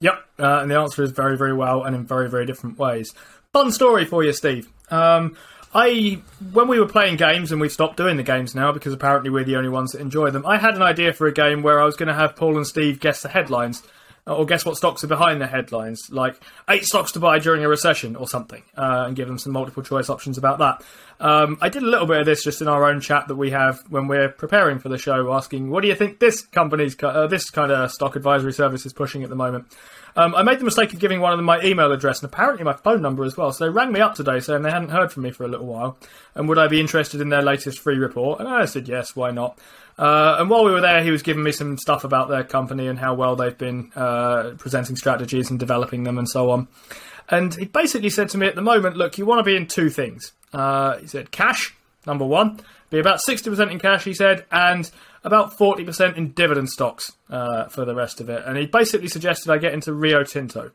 [0.00, 3.14] Yep, uh, and the answer is very, very well, and in very, very different ways.
[3.52, 4.68] Fun story for you, Steve.
[4.90, 5.36] Um,
[5.72, 6.20] I
[6.52, 9.44] when we were playing games and we've stopped doing the games now because apparently we're
[9.44, 10.44] the only ones that enjoy them.
[10.44, 12.66] I had an idea for a game where I was going to have Paul and
[12.66, 13.82] Steve guess the headlines
[14.34, 17.68] or guess what stocks are behind the headlines, like eight stocks to buy during a
[17.68, 20.82] recession or something, uh, and give them some multiple choice options about that.
[21.20, 23.50] Um, I did a little bit of this just in our own chat that we
[23.50, 27.26] have when we're preparing for the show, asking, "What do you think this company's uh,
[27.26, 29.66] this kind of stock advisory service is pushing at the moment?"
[30.16, 32.64] Um, I made the mistake of giving one of them my email address and apparently
[32.64, 33.52] my phone number as well.
[33.52, 35.66] So they rang me up today saying they hadn't heard from me for a little
[35.66, 35.96] while,
[36.34, 38.40] and would I be interested in their latest free report?
[38.40, 39.58] And I said yes, why not?
[39.98, 42.86] Uh, and while we were there, he was giving me some stuff about their company
[42.86, 46.68] and how well they've been uh, presenting strategies and developing them and so on.
[47.28, 49.66] And he basically said to me at the moment, look, you want to be in
[49.66, 50.32] two things.
[50.52, 51.74] Uh, he said cash,
[52.06, 54.90] number one, be about 60% in cash, he said, and
[55.24, 58.42] about 40% in dividend stocks uh, for the rest of it.
[58.46, 60.72] And he basically suggested I get into Rio Tinto.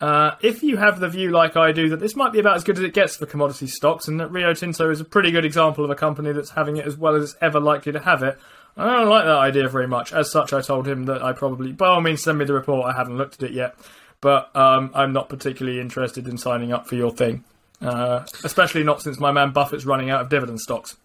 [0.00, 2.64] Uh, if you have the view, like I do, that this might be about as
[2.64, 5.44] good as it gets for commodity stocks, and that Rio Tinto is a pretty good
[5.44, 8.22] example of a company that's having it as well as it's ever likely to have
[8.22, 8.36] it,
[8.76, 10.12] I don't like that idea very much.
[10.12, 12.92] As such, I told him that I probably, by all means, send me the report.
[12.92, 13.76] I haven't looked at it yet,
[14.20, 17.44] but um, I'm not particularly interested in signing up for your thing,
[17.80, 20.96] uh, especially not since my man Buffett's running out of dividend stocks.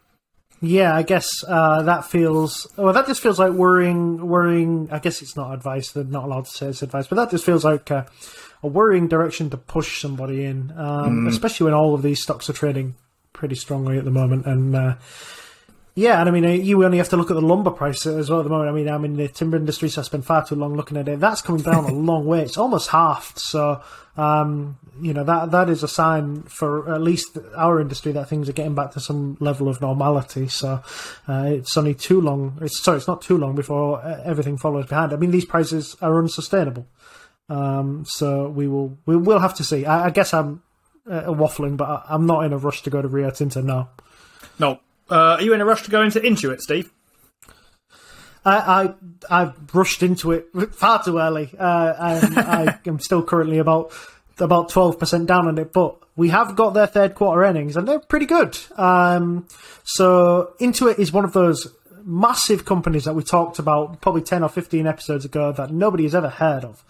[0.59, 2.67] Yeah, I guess uh, that feels.
[2.77, 4.27] Well, that just feels like worrying.
[4.27, 4.89] Worrying.
[4.91, 5.91] I guess it's not advice.
[5.91, 7.91] They're not allowed to say it's advice, but that just feels like.
[7.91, 8.05] Uh,
[8.63, 11.27] a worrying direction to push somebody in, um, mm.
[11.27, 12.95] especially when all of these stocks are trading
[13.33, 14.45] pretty strongly at the moment.
[14.45, 14.95] And uh,
[15.97, 18.29] yeah, and I mean, uh, you only have to look at the lumber price as
[18.29, 18.69] well at the moment.
[18.69, 21.07] I mean, I'm in the timber industry, so I spend far too long looking at
[21.07, 21.19] it.
[21.19, 22.43] That's coming down a long way.
[22.43, 23.39] It's almost halved.
[23.39, 23.81] So,
[24.15, 28.47] um, you know, that that is a sign for at least our industry that things
[28.47, 30.47] are getting back to some level of normality.
[30.49, 30.83] So,
[31.27, 32.59] uh, it's only too long.
[32.61, 35.13] It's sorry, it's not too long before uh, everything follows behind.
[35.13, 36.85] I mean, these prices are unsustainable.
[37.49, 39.87] Um, so we will we will have to see.
[39.87, 40.61] I, I guess I'm
[41.09, 43.89] uh, waffling, but I, am not in a rush to go to Rio Tinto now.
[44.59, 44.79] No.
[45.09, 46.91] Uh, are you in a rush to go into Intuit, Steve?
[48.45, 48.93] I,
[49.29, 51.49] I I rushed into it far too early.
[51.57, 53.91] Uh, I am still currently about
[54.39, 57.87] about twelve percent down on it, but we have got their third quarter earnings and
[57.87, 58.57] they're pretty good.
[58.75, 59.47] Um,
[59.83, 64.49] so Intuit is one of those massive companies that we talked about probably 10 or
[64.49, 66.83] 15 episodes ago that nobody has ever heard of.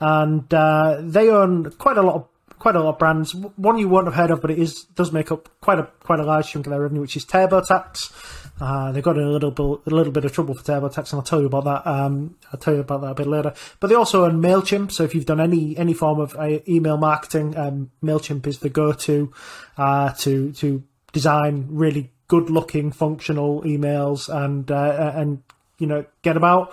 [0.00, 2.31] And uh, they own quite a lot of
[2.62, 3.34] quite a lot of brands.
[3.34, 6.20] One you won't have heard of, but it is does make up quite a quite
[6.20, 8.52] a large chunk of their revenue, which is TurboTax.
[8.60, 11.22] Uh, they got a little bit a little bit of trouble for TurboTax, and I'll
[11.22, 11.90] tell you about that.
[11.90, 13.52] Um, I'll tell you about that a bit later.
[13.80, 14.92] But they also own Mailchimp.
[14.92, 18.68] So if you've done any any form of uh, email marketing, um, Mailchimp is the
[18.68, 19.32] go to
[19.76, 25.42] uh, to to design really good looking functional emails and uh, and
[25.78, 26.72] you know get them out.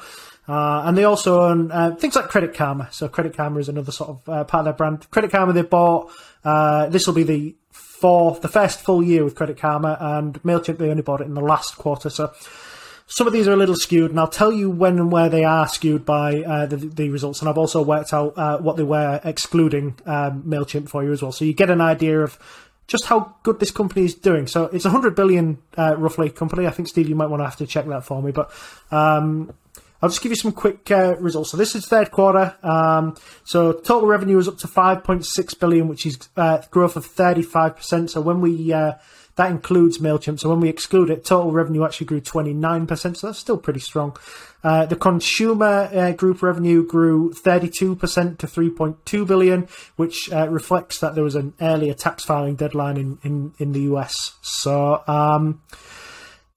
[0.49, 2.87] Uh, and they also own uh, things like Credit Karma.
[2.91, 5.09] So Credit Karma is another sort of uh, part of their brand.
[5.11, 6.11] Credit Karma they bought.
[6.43, 10.79] Uh, this will be the fourth, the first full year with Credit Karma, and Mailchimp
[10.79, 12.09] they only bought it in the last quarter.
[12.09, 12.33] So
[13.05, 15.43] some of these are a little skewed, and I'll tell you when and where they
[15.43, 17.41] are skewed by uh, the, the, results.
[17.41, 21.21] And I've also worked out uh, what they were excluding um, Mailchimp for you as
[21.21, 22.39] well, so you get an idea of
[22.87, 24.47] just how good this company is doing.
[24.47, 26.65] So it's a hundred billion roughly company.
[26.65, 28.49] I think Steve, you might want to have to check that for me, but.
[28.89, 29.53] Um,
[30.01, 31.51] I'll just give you some quick uh, results.
[31.51, 32.55] So this is third quarter.
[32.63, 38.09] Um, so total revenue is up to 5.6 billion, which is uh, growth of 35%.
[38.09, 38.93] So when we uh,
[39.39, 40.37] that includes MailChimp.
[40.37, 43.15] So when we exclude it, total revenue actually grew 29%.
[43.15, 44.17] So that's still pretty strong.
[44.65, 47.77] Uh, the consumer uh, group revenue grew 32%
[48.37, 53.17] to 3.2 billion, which uh, reflects that there was an earlier tax filing deadline in,
[53.23, 54.33] in, in the US.
[54.41, 55.61] So, um,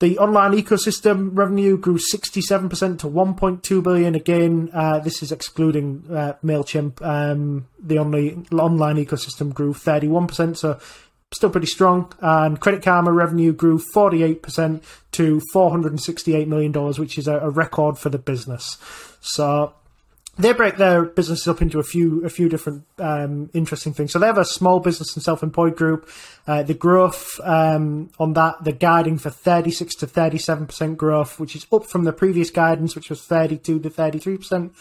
[0.02, 4.16] the online ecosystem revenue grew 67% to 1.2 billion.
[4.16, 7.00] Again, uh, this is excluding uh, Mailchimp.
[7.00, 10.56] Um, the only online ecosystem grew 31%.
[10.56, 10.80] So
[11.30, 12.12] still pretty strong.
[12.20, 14.82] And Credit Karma revenue grew 48%
[15.12, 18.78] to $468 million, which is a, a record for the business.
[19.20, 19.72] So
[20.38, 24.12] they break their businesses up into a few a few different um, interesting things.
[24.12, 26.08] So they have a small business and self employed group.
[26.46, 30.96] Uh, the growth um, on that, they're guiding for thirty six to thirty seven percent
[30.96, 34.38] growth, which is up from the previous guidance, which was thirty two to thirty three
[34.38, 34.72] percent.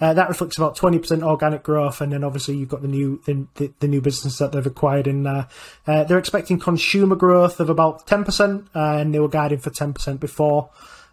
[0.00, 3.20] Uh, that reflects about twenty percent organic growth, and then obviously you've got the new
[3.26, 5.46] the, the, the new business that they've acquired in there.
[5.86, 9.70] Uh, they're expecting consumer growth of about ten percent, uh, and they were guiding for
[9.70, 10.68] ten percent before.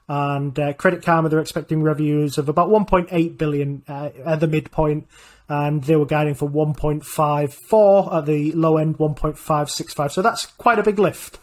[0.07, 5.07] And uh, Credit Karma, they're expecting revenues of about 1.8 billion uh, at the midpoint,
[5.47, 10.11] and they were guiding for 1.54 at the low end, 1.565.
[10.11, 11.39] So that's quite a big lift.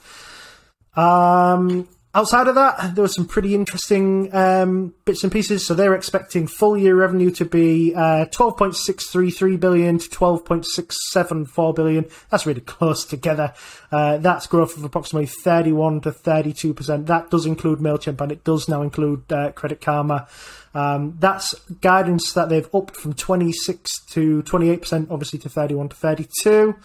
[0.97, 5.67] Um, outside of that, there were some pretty interesting um, bits and pieces.
[5.67, 12.07] So they're expecting full year revenue to be uh, 12.633 billion to 12.674 billion.
[12.31, 13.55] That's really close together.
[13.93, 17.07] Uh, that's growth of approximately 31 to 32 percent.
[17.07, 20.29] That does include Mailchimp, and it does now include uh, Credit Karma.
[20.73, 25.97] Um, that's guidance that they've upped from 26 to 28 percent, obviously to 31 to
[25.97, 26.77] 32.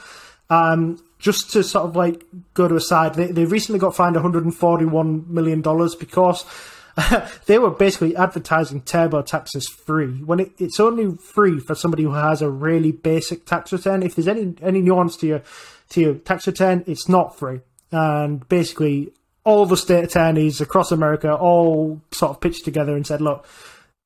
[0.49, 2.23] Um, just to sort of like
[2.53, 6.45] go to a side, they, they recently got fined 141 million dollars because
[7.47, 12.13] they were basically advertising TurboTax as free when it, it's only free for somebody who
[12.13, 14.03] has a really basic tax return.
[14.03, 15.41] If there's any any nuance to your
[15.89, 17.61] to your tax return, it's not free.
[17.91, 19.11] And basically,
[19.43, 23.47] all the state attorneys across America all sort of pitched together and said, "Look,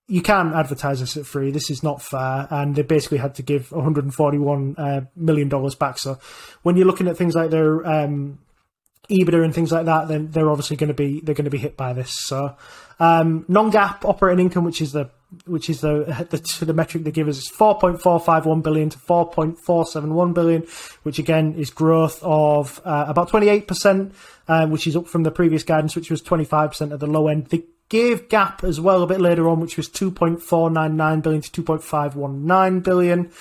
[0.10, 1.52] you can advertise this at free.
[1.52, 6.00] This is not fair, and they basically had to give 141 uh, million dollars back.
[6.00, 6.18] So,
[6.64, 8.40] when you're looking at things like their um,
[9.12, 11.60] EBITDA and things like that, then they're obviously going to be they're going to be
[11.60, 12.12] hit by this.
[12.26, 12.56] So,
[13.00, 15.12] um, non-GAAP operating income, which is the
[15.46, 20.64] which is the the, the metric they give us, is 4.451 billion to 4.471 billion,
[21.04, 24.16] which again is growth of uh, about 28 percent,
[24.48, 27.28] uh, which is up from the previous guidance, which was 25 percent at the low
[27.28, 27.48] end.
[27.90, 33.32] Gave GAAP as well a bit later on, which was 2.499 billion to 2.519 billion,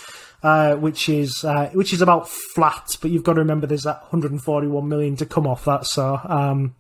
[0.43, 2.97] uh, which is uh, which is about flat.
[3.01, 5.85] But you've got to remember there's that 141 million to come off that.
[5.85, 6.75] So um,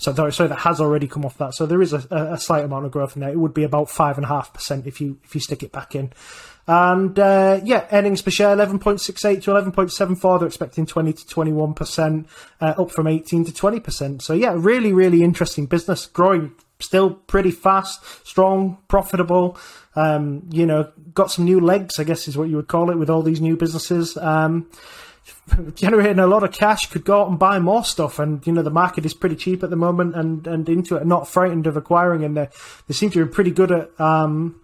[0.00, 1.52] so sorry, that has already come off that.
[1.52, 3.30] So there is a, a slight amount of growth in there.
[3.30, 5.72] It would be about five and a half percent if you if you stick it
[5.72, 6.10] back in.
[6.66, 10.38] And uh, yeah, earnings per share 11.68 to 11.74.
[10.38, 12.28] They're expecting 20 to 21 percent,
[12.62, 14.22] uh, up from 18 to 20 percent.
[14.22, 19.58] So yeah, really, really interesting business, growing still pretty fast, strong, profitable.
[19.96, 22.98] Um, you know, got some new legs, I guess is what you would call it,
[22.98, 24.16] with all these new businesses.
[24.16, 24.70] Um,
[25.74, 28.62] generating a lot of cash, could go out and buy more stuff, and you know
[28.62, 32.24] the market is pretty cheap at the moment, and and Intuit, not frightened of acquiring,
[32.24, 32.48] and they
[32.90, 34.00] seem to be pretty good at.
[34.00, 34.60] Um,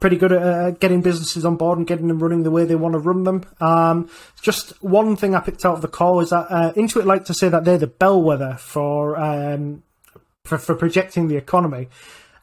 [0.00, 2.76] pretty good at uh, getting businesses on board and getting them running the way they
[2.76, 3.44] want to run them.
[3.60, 4.08] Um,
[4.40, 7.34] just one thing I picked out of the call is that uh, Intuit like to
[7.34, 9.82] say that they're the bellwether for um,
[10.48, 11.88] for, for projecting the economy.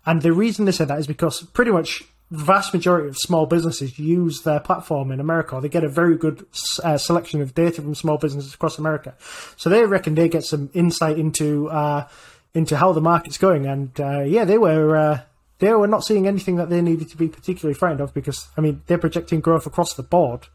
[0.05, 3.45] And the reason they say that is because pretty much the vast majority of small
[3.45, 5.59] businesses use their platform in America.
[5.61, 6.45] They get a very good
[6.83, 9.15] uh, selection of data from small businesses across America,
[9.57, 12.07] so they reckon they get some insight into uh,
[12.53, 13.65] into how the market's going.
[13.67, 15.21] And uh, yeah, they were uh,
[15.59, 18.61] they were not seeing anything that they needed to be particularly frightened of because I
[18.61, 20.47] mean they're projecting growth across the board.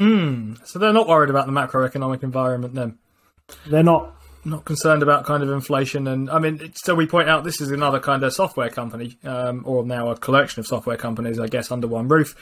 [0.00, 2.98] Mm, so they're not worried about the macroeconomic environment then.
[3.66, 4.14] They're not
[4.48, 6.06] not concerned about kind of inflation.
[6.06, 9.62] And I mean, so we point out this is another kind of software company, um,
[9.66, 12.34] or now a collection of software companies, I guess, under one roof.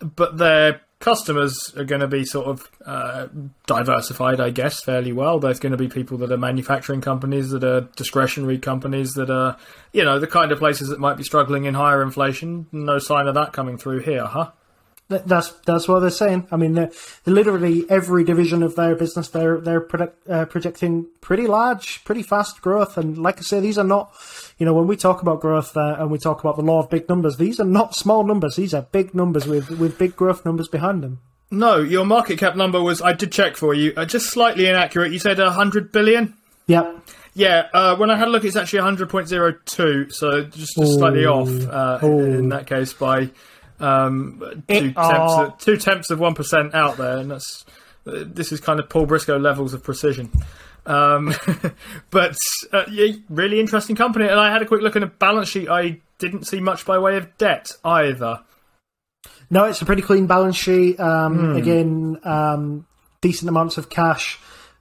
[0.00, 3.28] But their customers are going to be sort of uh,
[3.66, 5.38] diversified, I guess, fairly well.
[5.38, 9.56] There's going to be people that are manufacturing companies, that are discretionary companies, that are,
[9.92, 12.66] you know, the kind of places that might be struggling in higher inflation.
[12.72, 14.50] No sign of that coming through here, huh?
[15.08, 16.48] That's that's what they're saying.
[16.50, 16.90] I mean, they're,
[17.24, 19.88] they're literally every division of their business they're they're
[20.28, 22.98] uh, projecting pretty large, pretty fast growth.
[22.98, 24.12] And like I say, these are not,
[24.58, 26.90] you know, when we talk about growth uh, and we talk about the law of
[26.90, 28.56] big numbers, these are not small numbers.
[28.56, 31.20] These are big numbers with with big growth numbers behind them.
[31.50, 35.12] No, your market cap number was I did check for you, uh, just slightly inaccurate.
[35.12, 36.34] You said hundred billion.
[36.66, 37.08] Yep.
[37.32, 41.48] Yeah, uh, when I had a look, it's actually 100.02, so just, just slightly off
[41.48, 43.30] uh, in that case by
[43.80, 47.64] um, two, tenths of, two tenths of one percent out there, and that's
[48.04, 50.30] this is kind of Paul Briscoe levels of precision.
[50.86, 51.34] Um,
[52.10, 52.36] but
[52.72, 55.68] uh, yeah, really interesting company, and I had a quick look at a balance sheet.
[55.68, 58.40] I didn't see much by way of debt either.
[59.50, 60.98] No, it's a pretty clean balance sheet.
[61.00, 61.56] Um, mm.
[61.56, 62.86] Again, um,
[63.20, 64.38] decent amounts of cash.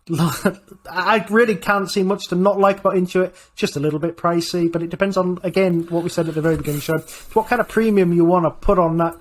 [0.89, 3.35] I really can't see much to not like about Intuit.
[3.55, 6.41] Just a little bit pricey, but it depends on again what we said at the
[6.41, 6.81] very beginning.
[6.81, 6.99] Show
[7.33, 9.15] what kind of premium you want to put on that.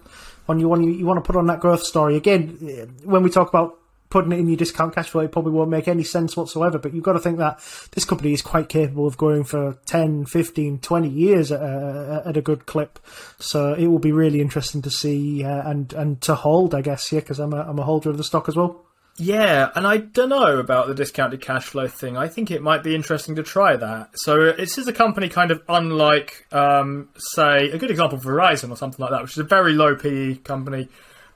[0.49, 2.97] On you want you, you want to put on that growth story again.
[3.03, 3.79] When we talk about
[4.11, 6.79] putting it in your discount cash flow, it probably won't make any sense whatsoever.
[6.79, 7.59] But you've got to think that
[7.93, 12.37] this company is quite capable of growing for 10, 15, 20 years at a, at
[12.37, 13.01] a good clip.
[13.41, 17.11] So it will be really interesting to see uh, and and to hold, I guess,
[17.11, 18.86] yeah, because I'm a, I'm a holder of the stock as well.
[19.19, 22.17] Yeah, and I don't know about the discounted cash flow thing.
[22.19, 24.11] I think it might be interesting to try that.
[24.15, 28.77] So this is a company kind of unlike, um, say, a good example, Verizon or
[28.77, 30.89] something like that, which is a very low PE company.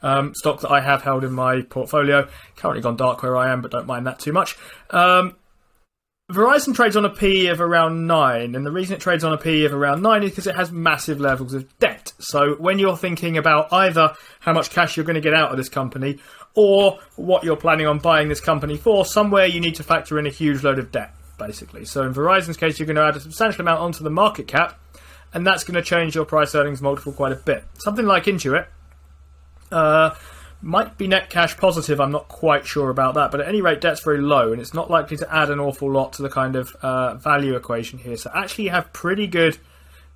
[0.03, 2.26] Um, stock that I have held in my portfolio.
[2.57, 4.57] Currently gone dark where I am, but don't mind that too much.
[4.91, 5.37] Um,
[6.31, 9.37] Verizon trades on a PE of around 9, and the reason it trades on a
[9.37, 12.12] PE of around 9 is because it has massive levels of debt.
[12.20, 15.57] So when you're thinking about either how much cash you're going to get out of
[15.57, 16.18] this company
[16.55, 20.26] or what you're planning on buying this company for, somewhere you need to factor in
[20.26, 21.14] a huge load of debt.
[21.40, 21.84] basically.
[21.84, 24.78] So in Verizon's case, you're going to add a substantial amount onto the market cap,
[25.34, 27.64] and that's going to change your price earnings multiple quite a bit.
[27.78, 28.66] Something like Intuit
[29.72, 30.14] uh,
[30.62, 32.01] might be net cash positive.
[32.01, 34.74] I'm not quite sure about that, but at any rate, debt's very low, and it's
[34.74, 38.16] not likely to add an awful lot to the kind of uh, value equation here.
[38.16, 39.59] So actually, you have pretty good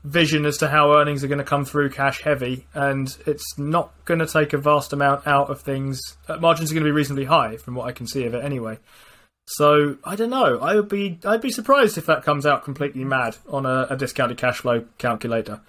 [0.05, 3.93] vision as to how earnings are going to come through cash heavy, and it's not
[4.05, 6.01] going to take a vast amount out of things.
[6.29, 8.45] Uh, margins are going to be reasonably high, from what I can see of it,
[8.45, 8.79] anyway.
[9.47, 10.59] So I don't know.
[10.59, 13.97] I would be I'd be surprised if that comes out completely mad on a, a
[13.97, 15.61] discounted cash flow calculator.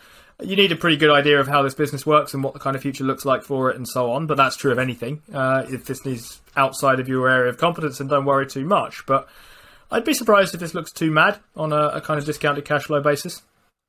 [0.42, 2.76] You need a pretty good idea of how this business works and what the kind
[2.76, 4.28] of future looks like for it, and so on.
[4.28, 5.22] But that's true of anything.
[5.34, 9.06] Uh, if this is outside of your area of competence, then don't worry too much.
[9.06, 9.28] But
[9.92, 12.84] I'd be surprised if this looks too mad on a, a kind of discounted cash
[12.84, 13.42] flow basis.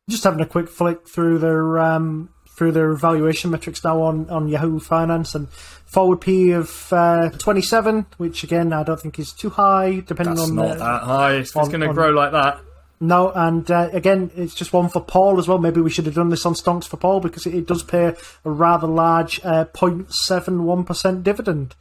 [0.09, 4.49] Just having a quick flick through their um, through their valuation metrics now on, on
[4.49, 9.51] Yahoo Finance and forward P of uh, 27, which again I don't think is too
[9.51, 11.35] high, depending That's on not the, that high.
[11.35, 12.61] If it's going to grow like that.
[12.99, 15.59] No, and uh, again, it's just one for Paul as well.
[15.59, 18.15] Maybe we should have done this on Stonks for Paul because it, it does pay
[18.45, 21.75] a rather large uh, 0.71% dividend.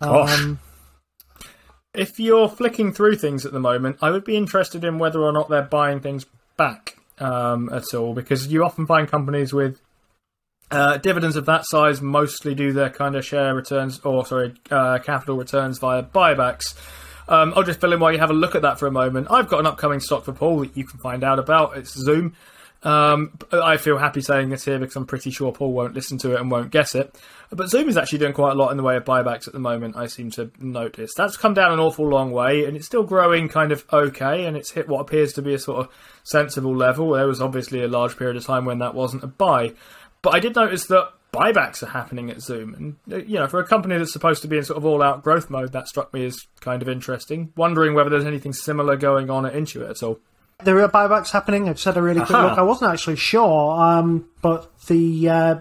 [0.00, 0.60] Um,
[1.92, 5.32] If you're flicking through things at the moment, I would be interested in whether or
[5.32, 6.24] not they're buying things
[6.56, 9.80] back um, at all, because you often find companies with
[10.70, 14.98] uh, dividends of that size mostly do their kind of share returns, or sorry, uh,
[14.98, 16.76] capital returns via buybacks.
[17.28, 19.28] Um, I'll just fill in while you have a look at that for a moment.
[19.30, 21.76] I've got an upcoming stock for Paul that you can find out about.
[21.76, 22.34] It's Zoom.
[22.82, 26.34] Um, I feel happy saying this here because I'm pretty sure Paul won't listen to
[26.34, 27.14] it and won't guess it.
[27.50, 29.58] But Zoom is actually doing quite a lot in the way of buybacks at the
[29.58, 31.12] moment, I seem to notice.
[31.14, 34.56] That's come down an awful long way, and it's still growing kind of okay, and
[34.56, 37.10] it's hit what appears to be a sort of sensible level.
[37.10, 39.74] There was obviously a large period of time when that wasn't a buy.
[40.22, 42.74] But I did notice that buybacks are happening at Zoom.
[42.74, 45.02] And, uh, you know, for a company that's supposed to be in sort of all
[45.02, 47.52] out growth mode, that struck me as kind of interesting.
[47.56, 50.18] Wondering whether there's anything similar going on at Intuit at all.
[50.64, 51.68] There are buybacks happening.
[51.68, 52.48] I just had a really quick Aha.
[52.48, 52.58] look.
[52.58, 55.60] I wasn't actually sure, um, but the uh,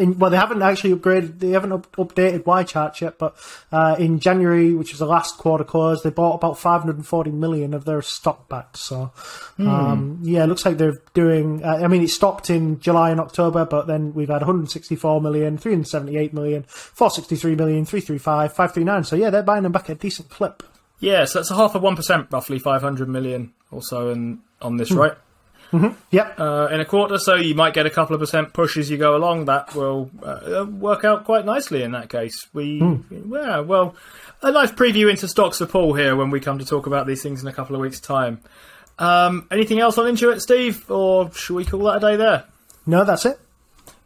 [0.00, 1.38] in, well, they haven't actually upgraded.
[1.40, 3.18] They haven't up, updated YCharts yet.
[3.18, 3.36] But
[3.70, 7.84] uh, in January, which was the last quarter close, they bought about 540 million of
[7.84, 8.76] their stock back.
[8.76, 9.12] So
[9.58, 11.62] um, yeah, it looks like they're doing.
[11.62, 15.58] Uh, I mean, it stopped in July and October, but then we've had 164 million,
[15.58, 19.04] 378 million, 463 million, 335, 539.
[19.04, 20.62] So yeah, they're buying them back at a decent clip.
[21.00, 24.90] Yeah, so that's a half of 1%, roughly 500 million or so in, on this,
[24.92, 25.12] right?
[26.10, 26.40] Yep.
[26.40, 28.96] uh, in a quarter, so you might get a couple of percent push as you
[28.98, 29.44] go along.
[29.44, 32.46] That will uh, work out quite nicely in that case.
[32.52, 32.80] We,
[33.10, 33.94] yeah, well,
[34.42, 37.22] a nice preview into stocks for Paul here when we come to talk about these
[37.22, 38.40] things in a couple of weeks' time.
[38.98, 42.44] Um, anything else on Intuit, Steve, or should we call that a day there?
[42.84, 43.38] No, that's it.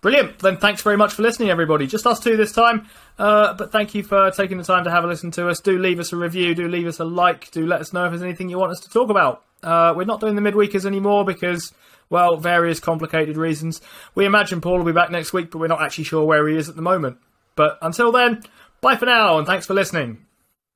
[0.05, 0.39] Brilliant.
[0.41, 1.87] Then thanks very much for listening, everybody.
[1.87, 2.87] Just us two this time.
[3.19, 5.61] Uh, but thank you for taking the time to have a listen to us.
[5.61, 6.55] Do leave us a review.
[6.55, 7.51] Do leave us a like.
[7.53, 9.45] Do let us know if there's anything you want us to talk about.
[9.63, 11.73] Uh, we're not doing the midweekers anymore because,
[12.11, 13.81] well, various complicated reasons.
[14.15, 16.59] We imagine Paul will be back next week, but we're not actually sure where he
[16.59, 17.17] is at the moment.
[17.57, 18.43] But until then,
[18.83, 20.27] bye for now, and thanks for listening.